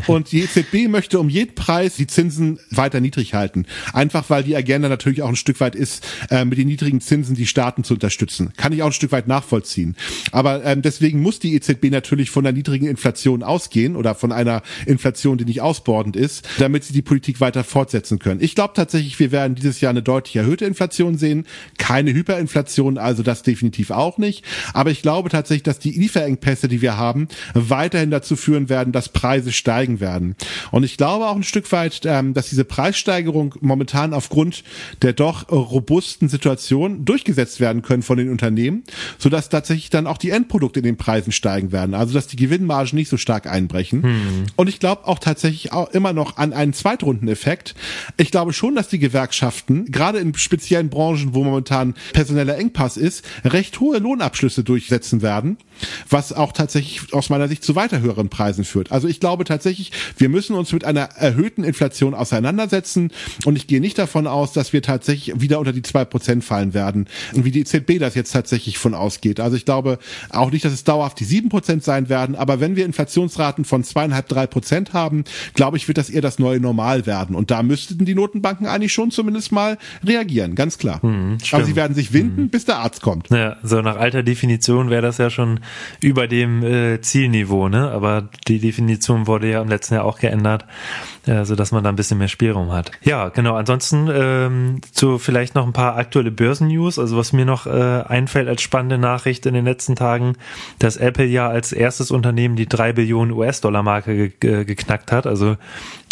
Und 0.07 0.33
die 0.33 0.41
EZB 0.41 0.89
möchte 0.89 1.19
um 1.19 1.29
jeden 1.29 1.55
Preis 1.55 1.97
die 1.97 2.07
Zinsen 2.07 2.59
weiter 2.71 3.01
niedrig 3.01 3.35
halten. 3.35 3.67
Einfach 3.93 4.31
weil 4.31 4.43
die 4.43 4.57
Agenda 4.57 4.89
natürlich 4.89 5.23
auch 5.23 5.29
ein 5.29 5.37
Stück 5.37 5.61
weit 5.61 5.75
ist, 5.75 6.07
äh, 6.31 6.45
mit 6.45 6.59
den 6.59 6.69
niedrigen 6.69 7.01
Zinsen 7.01 7.35
die 7.35 7.47
Staaten 7.47 7.85
zu 7.85 7.95
unterstützen. 7.95 8.53
Kann 8.57 8.73
ich 8.73 8.83
auch 8.83 8.87
ein 8.87 8.93
Stück 8.93 9.13
weit 9.13 9.29
nachvollziehen. 9.29 9.97
Aber 10.33 10.65
ähm, 10.65 10.83
deswegen 10.83 11.21
muss 11.21 11.39
die 11.39 11.55
EZB 11.55 11.91
natürlich 11.91 12.31
von 12.31 12.45
der 12.45 12.53
niedrigen 12.53 12.87
Inflation 12.87 13.43
ausgehen 13.43 13.97
oder 13.97 14.15
von 14.15 14.33
einer 14.33 14.63
Inflation, 14.87 15.39
die 15.39 15.45
nicht 15.45 15.61
ausbordend 15.61 16.17
ist, 16.17 16.49
damit 16.59 16.85
sie 16.85 16.93
die 16.93 17.03
Politik 17.03 17.41
weiter 17.41 17.65
fortsetzen 17.65 18.19
können. 18.19 18.41
Ich 18.41 18.55
glaube 18.55 18.75
tatsächlich, 18.75 19.19
wir 19.19 19.33
werden 19.33 19.55
dieses 19.55 19.81
Jahr 19.81 19.91
eine 19.91 20.03
deutlich 20.03 20.37
erhöhte 20.37 20.65
Inflation 20.65 21.17
sehen. 21.19 21.47
Keine 21.79 22.13
Hyperinflation, 22.13 22.99
also 22.99 23.23
das 23.23 23.43
definitiv 23.43 23.91
auch 23.91 24.19
nicht. 24.19 24.45
Aber 24.75 24.91
ich 24.91 25.03
glaube 25.03 25.29
tatsächlich, 25.29 25.63
dass 25.63 25.79
die 25.79 25.93
Lieferengpässe, 25.93 26.69
die 26.69 26.83
wir 26.83 26.97
haben, 26.97 27.29
weiterhin 27.55 28.11
dazu 28.11 28.37
führen 28.37 28.69
werden, 28.69 28.93
dass 28.93 29.09
Preise 29.09 29.53
steigen 29.53 29.78
werden. 30.01 30.37
Und 30.71 30.83
ich 30.83 30.97
glaube 30.97 31.27
auch 31.27 31.37
ein 31.37 31.43
Stück 31.43 31.71
weit, 31.73 32.01
ähm, 32.05 32.35
dass 32.35 32.49
diese 32.49 32.65
Preissteigerung 32.65 33.55
momentan 33.61 34.13
aufgrund 34.13 34.65
der 35.03 35.13
doch 35.13 35.51
robusten 35.51 36.29
Situation 36.29 37.05
durchgesetzt 37.05 37.61
werden 37.61 37.83
können 37.83 38.03
von 38.03 38.19
den 38.19 38.31
Unternehmen, 38.31 38.85
sodass 39.19 39.49
tatsächlich 39.49 39.91
dann 39.91 40.07
auch 40.07 40.19
die 40.19 40.31
Endprodukte 40.31 40.81
in 40.81 40.85
den 40.85 40.97
Preisen 40.97 41.33
steigen 41.33 41.73
werden. 41.73 41.95
Also 41.95 42.15
dass 42.15 42.27
die 42.27 42.37
Gewinnmargen 42.37 42.97
nicht 42.97 43.09
so 43.09 43.17
stark 43.17 43.47
einbrechen. 43.47 44.03
Hm. 44.03 44.47
Und 44.57 44.69
ich 44.69 44.81
glaube 44.81 45.07
auch 45.07 45.19
tatsächlich 45.19 45.73
auch 45.73 45.91
immer 45.91 46.13
noch 46.13 46.37
an 46.37 46.53
einen 46.53 46.73
Zweitrundeneffekt. 46.73 47.75
Ich 48.17 48.31
glaube 48.31 48.53
schon, 48.53 48.75
dass 48.75 48.89
die 48.89 48.99
Gewerkschaften, 48.99 49.87
gerade 49.87 50.19
in 50.19 50.35
speziellen 50.35 50.91
Branchen, 50.91 51.35
wo 51.35 51.45
momentan 51.45 51.95
personeller 52.13 52.57
Engpass 52.57 52.97
ist, 52.97 53.25
recht 53.45 53.81
hohe 53.81 53.99
Lohnabschlüsse 53.99 54.65
durchsetzen 54.65 55.23
werden, 55.23 55.59
was 56.09 56.33
auch 56.33 56.53
tatsächlich 56.53 57.13
aus 57.13 57.31
meiner 57.31 57.49
Sicht 57.49 57.65
zu 57.65 57.75
weiter 57.77 58.01
höheren 58.01 58.29
Preisen 58.29 58.65
führt. 58.65 58.93
Also 58.93 59.09
ich 59.09 59.21
glaube 59.21 59.45
tatsächlich, 59.45 59.68
wir 60.17 60.29
müssen 60.29 60.55
uns 60.55 60.73
mit 60.73 60.85
einer 60.85 61.03
erhöhten 61.17 61.65
Inflation 61.65 62.15
auseinandersetzen 62.15 63.11
und 63.45 63.57
ich 63.57 63.67
gehe 63.67 63.81
nicht 63.81 63.99
davon 63.99 64.27
aus, 64.27 64.53
dass 64.53 64.73
wir 64.73 64.83
tatsächlich 64.83 65.41
wieder 65.41 65.59
unter 65.59 65.73
die 65.73 65.83
zwei 65.83 66.05
Prozent 66.05 66.45
fallen 66.45 66.75
werden, 66.75 67.07
wie 67.33 67.51
die 67.51 67.61
EZB 67.61 67.99
das 67.99 68.15
jetzt 68.15 68.33
tatsächlich 68.33 68.79
von 68.79 68.95
ausgeht. 68.95 69.41
Also 69.41 69.57
ich 69.57 69.65
glaube 69.65 69.99
auch 70.31 70.51
nicht, 70.51 70.65
dass 70.65 70.73
es 70.73 70.85
dauerhaft 70.85 71.21
die 71.21 71.25
sieben 71.25 71.49
Prozent 71.49 71.85
sein 71.85 72.09
werden, 72.09 72.35
aber 72.35 72.61
wenn 72.61 72.77
wir 72.77 72.85
Inflationsraten 72.85 73.65
von 73.65 73.85
zweieinhalb, 73.85 74.29
drei 74.29 74.47
Prozent 74.47 74.93
haben, 74.93 75.25
glaube 75.55 75.77
ich, 75.77 75.89
wird 75.89 75.99
das 75.99 76.11
eher 76.11 76.23
das 76.23 76.39
neue 76.39 76.61
Normal 76.61 77.07
werden. 77.07 77.37
Und 77.37 77.51
da 77.51 77.63
müssten 77.63 78.05
die 78.05 78.15
Notenbanken 78.15 78.67
eigentlich 78.67 78.93
schon 78.93 79.11
zumindest 79.11 79.53
mal 79.53 79.79
reagieren, 80.05 80.55
ganz 80.55 80.79
klar. 80.79 81.05
Mhm, 81.05 81.39
aber 81.53 81.65
sie 81.65 81.77
werden 81.77 81.95
sich 81.95 82.13
winden, 82.13 82.43
mhm. 82.43 82.49
bis 82.49 82.65
der 82.65 82.79
Arzt 82.79 83.03
kommt. 83.03 83.31
Ja, 83.31 83.57
so 83.63 83.81
nach 83.83 83.97
alter 83.97 84.23
Definition 84.23 84.91
wäre 84.91 85.03
das 85.03 85.19
ja 85.19 85.31
schon 85.31 85.61
über 86.01 86.29
dem 86.29 86.63
äh, 86.63 87.01
Zielniveau, 87.01 87.69
ne? 87.69 87.91
Aber 87.91 88.29
die 88.47 88.59
Definition 88.59 89.27
wurde 89.27 89.51
ja 89.51 89.58
im 89.61 89.69
letzten 89.69 89.95
Jahr 89.95 90.05
auch 90.05 90.19
geändert, 90.19 90.65
äh, 91.27 91.45
so 91.45 91.55
dass 91.55 91.73
man 91.73 91.85
da 91.85 91.91
ein 91.91 91.97
bisschen 91.97 92.19
mehr 92.19 92.29
Spielraum 92.29 92.73
hat. 92.73 92.91
Ja, 93.03 93.29
genau. 93.29 93.55
Ansonsten 93.55 94.09
ähm, 94.13 94.81
zu 94.93 95.19
vielleicht 95.19 95.55
noch 95.55 95.67
ein 95.67 95.73
paar 95.73 95.97
aktuelle 95.97 96.31
Börsennews. 96.31 96.99
Also 96.99 97.17
was 97.17 97.33
mir 97.33 97.45
noch 97.45 97.67
äh, 97.67 98.03
einfällt 98.07 98.49
als 98.49 98.63
spannende 98.63 98.99
Nachricht 98.99 99.47
in 99.47 99.55
den 99.55 99.65
letzten 99.65 99.97
Tagen, 99.97 100.37
dass 100.79 100.97
Apple 100.97 101.27
ja 101.27 101.49
als 101.49 101.73
erstes 101.73 102.11
Unternehmen 102.11 102.57
die 102.57 102.69
drei 102.69 102.93
Billionen 102.93 103.33
US-Dollar-Marke 103.33 104.31
ge 104.31 104.65
geknackt 104.65 105.13
hat. 105.13 105.27
Also 105.27 105.57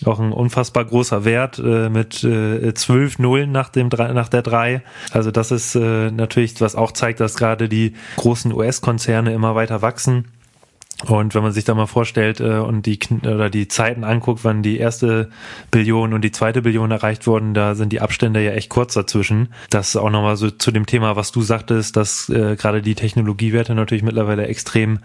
auch 0.05 0.21
ein 0.21 0.33
unfassbar 0.33 0.85
großer 0.85 1.25
Wert 1.25 1.59
äh, 1.59 1.89
mit 1.89 2.23
äh, 2.23 2.75
zwölf 2.75 3.19
Nullen 3.19 3.53
nach 3.53 3.71
dem 3.71 3.89
nach 3.89 4.29
der 4.29 4.43
drei. 4.43 4.83
Also 5.11 5.31
das 5.31 5.51
ist 5.51 5.75
äh, 5.75 6.11
natürlich, 6.11 6.61
was 6.61 6.77
auch 6.77 6.93
zeigt, 6.93 7.21
dass 7.21 7.37
gerade 7.37 7.69
die 7.69 7.95
großen 8.17 8.53
US-Konzerne 8.53 9.33
immer 9.33 9.55
weiter 9.55 9.83
wachsen. 9.83 10.27
Und 11.05 11.35
wenn 11.35 11.43
man 11.43 11.53
sich 11.53 11.65
da 11.65 11.75
mal 11.75 11.87
vorstellt 11.87 12.41
äh, 12.41 12.59
und 12.59 12.87
die 12.87 12.99
oder 13.23 13.51
die 13.51 13.69
Zeiten 13.69 14.03
anguckt, 14.03 14.45
wann 14.45 14.63
die 14.63 14.79
erste 14.79 15.29
Billion 15.71 16.15
und 16.15 16.23
die 16.23 16.31
zweite 16.31 16.63
Billion 16.63 16.91
erreicht 16.91 17.27
wurden, 17.27 17.53
da 17.53 17.75
sind 17.75 17.93
die 17.93 18.01
Abstände 18.01 18.43
ja 18.43 18.53
echt 18.53 18.71
kurz 18.71 18.95
dazwischen. 18.95 19.51
Das 19.69 19.91
ist 19.91 19.97
auch 19.97 20.09
nochmal 20.09 20.37
so 20.37 20.51
zu 20.51 20.71
dem 20.71 20.87
Thema, 20.87 21.15
was 21.15 21.33
du 21.33 21.43
sagtest, 21.43 21.97
dass 21.97 22.31
äh, 22.31 22.57
gerade 22.57 22.81
die 22.81 22.95
Technologiewerte 22.95 23.75
natürlich 23.75 24.03
mittlerweile 24.03 24.47
extrem, 24.47 25.01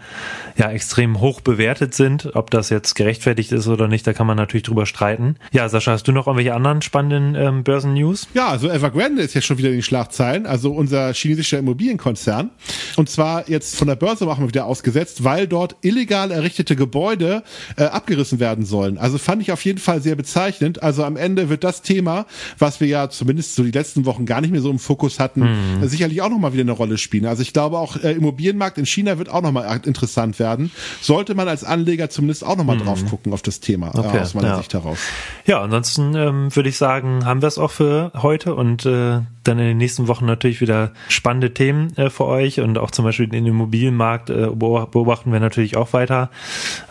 ja, 0.56 0.70
extrem 0.70 1.20
hoch 1.20 1.42
bewertet 1.42 1.94
sind. 1.94 2.34
Ob 2.34 2.50
das 2.50 2.70
jetzt 2.70 2.94
gerechtfertigt 2.94 3.52
ist 3.52 3.68
oder 3.68 3.86
nicht, 3.86 4.06
da 4.06 4.14
kann 4.14 4.26
man 4.26 4.38
natürlich 4.38 4.64
drüber 4.64 4.86
streiten. 4.86 5.36
Ja, 5.52 5.68
Sascha, 5.68 5.92
hast 5.92 6.08
du 6.08 6.12
noch 6.12 6.26
irgendwelche 6.26 6.54
anderen 6.54 6.80
spannenden 6.80 7.34
ähm, 7.34 7.64
Börsennews? 7.64 8.28
Ja, 8.32 8.48
also 8.48 8.70
Evergrande 8.70 9.20
ist 9.20 9.34
jetzt 9.34 9.44
schon 9.44 9.58
wieder 9.58 9.68
in 9.68 9.74
den 9.74 9.82
Schlagzeilen, 9.82 10.46
also 10.46 10.72
unser 10.72 11.12
chinesischer 11.12 11.58
Immobilienkonzern. 11.58 12.50
Und 12.96 13.10
zwar 13.10 13.46
jetzt 13.50 13.76
von 13.76 13.88
der 13.88 13.96
Börse 13.96 14.24
machen 14.24 14.44
wir 14.44 14.48
wieder 14.48 14.64
ausgesetzt, 14.64 15.22
weil 15.24 15.46
dort 15.46 15.76
illegal 15.82 16.30
errichtete 16.30 16.76
Gebäude 16.76 17.42
äh, 17.76 17.84
abgerissen 17.84 18.40
werden 18.40 18.64
sollen. 18.64 18.98
Also 18.98 19.18
fand 19.18 19.42
ich 19.42 19.52
auf 19.52 19.64
jeden 19.64 19.78
Fall 19.78 20.00
sehr 20.00 20.16
bezeichnend. 20.16 20.82
Also 20.82 21.04
am 21.04 21.16
Ende 21.16 21.48
wird 21.48 21.64
das 21.64 21.82
Thema, 21.82 22.26
was 22.58 22.80
wir 22.80 22.88
ja 22.88 23.10
zumindest 23.10 23.54
so 23.54 23.62
die 23.62 23.70
letzten 23.70 24.06
Wochen 24.06 24.26
gar 24.26 24.40
nicht 24.40 24.50
mehr 24.50 24.60
so 24.60 24.70
im 24.70 24.78
Fokus 24.78 25.18
hatten, 25.18 25.40
mhm. 25.80 25.88
sicherlich 25.88 26.22
auch 26.22 26.30
nochmal 26.30 26.52
wieder 26.52 26.62
eine 26.62 26.72
Rolle 26.72 26.98
spielen. 26.98 27.26
Also 27.26 27.42
ich 27.42 27.52
glaube 27.52 27.78
auch, 27.78 27.96
äh, 27.96 28.12
Immobilienmarkt 28.12 28.78
in 28.78 28.86
China 28.86 29.18
wird 29.18 29.28
auch 29.28 29.42
nochmal 29.42 29.80
interessant 29.84 30.38
werden. 30.38 30.70
Sollte 31.00 31.34
man 31.34 31.48
als 31.48 31.64
Anleger 31.64 32.10
zumindest 32.10 32.44
auch 32.44 32.56
nochmal 32.56 32.76
mhm. 32.76 32.84
drauf 32.84 33.04
gucken 33.06 33.32
auf 33.32 33.42
das 33.42 33.60
Thema 33.60 33.88
äh, 33.94 33.98
okay, 33.98 34.20
aus 34.20 34.34
meiner 34.34 34.48
ja. 34.48 34.56
Sicht 34.58 34.74
heraus. 34.74 34.98
Ja, 35.46 35.60
ansonsten 35.60 36.14
ähm, 36.14 36.54
würde 36.54 36.68
ich 36.68 36.76
sagen, 36.76 37.24
haben 37.24 37.42
wir 37.42 37.48
es 37.48 37.58
auch 37.58 37.70
für 37.70 38.12
heute 38.14 38.54
und 38.54 38.86
äh, 38.86 39.20
dann 39.44 39.58
in 39.58 39.66
den 39.66 39.76
nächsten 39.76 40.08
Wochen 40.08 40.26
natürlich 40.26 40.60
wieder 40.60 40.92
spannende 41.08 41.52
Themen 41.52 41.96
äh, 41.96 42.10
für 42.10 42.26
euch 42.26 42.60
und 42.60 42.78
auch 42.78 42.90
zum 42.90 43.04
Beispiel 43.04 43.26
den 43.26 43.46
Immobilienmarkt 43.46 44.30
äh, 44.30 44.48
beobachten 44.52 45.32
wir 45.32 45.40
natürlich 45.72 45.76
auch 45.76 45.92
weiter. 45.92 46.30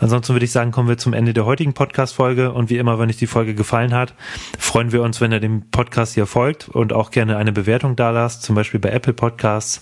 Ansonsten 0.00 0.34
würde 0.34 0.44
ich 0.44 0.52
sagen, 0.52 0.70
kommen 0.70 0.88
wir 0.88 0.98
zum 0.98 1.12
Ende 1.12 1.32
der 1.32 1.44
heutigen 1.44 1.72
Podcast-Folge 1.72 2.52
und 2.52 2.70
wie 2.70 2.78
immer, 2.78 2.98
wenn 2.98 3.08
euch 3.08 3.16
die 3.16 3.26
Folge 3.26 3.54
gefallen 3.54 3.94
hat, 3.94 4.14
freuen 4.58 4.92
wir 4.92 5.02
uns, 5.02 5.20
wenn 5.20 5.32
ihr 5.32 5.40
dem 5.40 5.70
Podcast 5.70 6.14
hier 6.14 6.26
folgt 6.26 6.68
und 6.68 6.92
auch 6.92 7.10
gerne 7.10 7.36
eine 7.36 7.52
Bewertung 7.52 7.96
da 7.96 8.10
lasst, 8.10 8.42
zum 8.42 8.54
Beispiel 8.54 8.80
bei 8.80 8.90
Apple 8.90 9.12
Podcasts. 9.12 9.80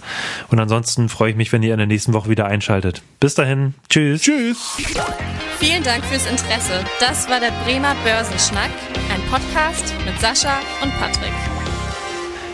Und 0.48 0.60
ansonsten 0.60 1.08
freue 1.08 1.30
ich 1.30 1.36
mich, 1.36 1.52
wenn 1.52 1.62
ihr 1.62 1.72
in 1.72 1.78
der 1.78 1.86
nächsten 1.86 2.12
Woche 2.12 2.28
wieder 2.28 2.46
einschaltet. 2.46 3.02
Bis 3.18 3.34
dahin, 3.34 3.74
tschüss. 3.88 4.22
Tschüss. 4.22 4.78
Vielen 5.58 5.82
Dank 5.82 6.04
fürs 6.04 6.26
Interesse. 6.26 6.84
Das 7.00 7.28
war 7.28 7.40
der 7.40 7.52
Bremer 7.64 7.94
Börsenschnack, 8.04 8.70
ein 9.12 9.20
Podcast 9.30 9.94
mit 10.06 10.18
Sascha 10.20 10.60
und 10.82 10.92
Patrick. 10.98 11.59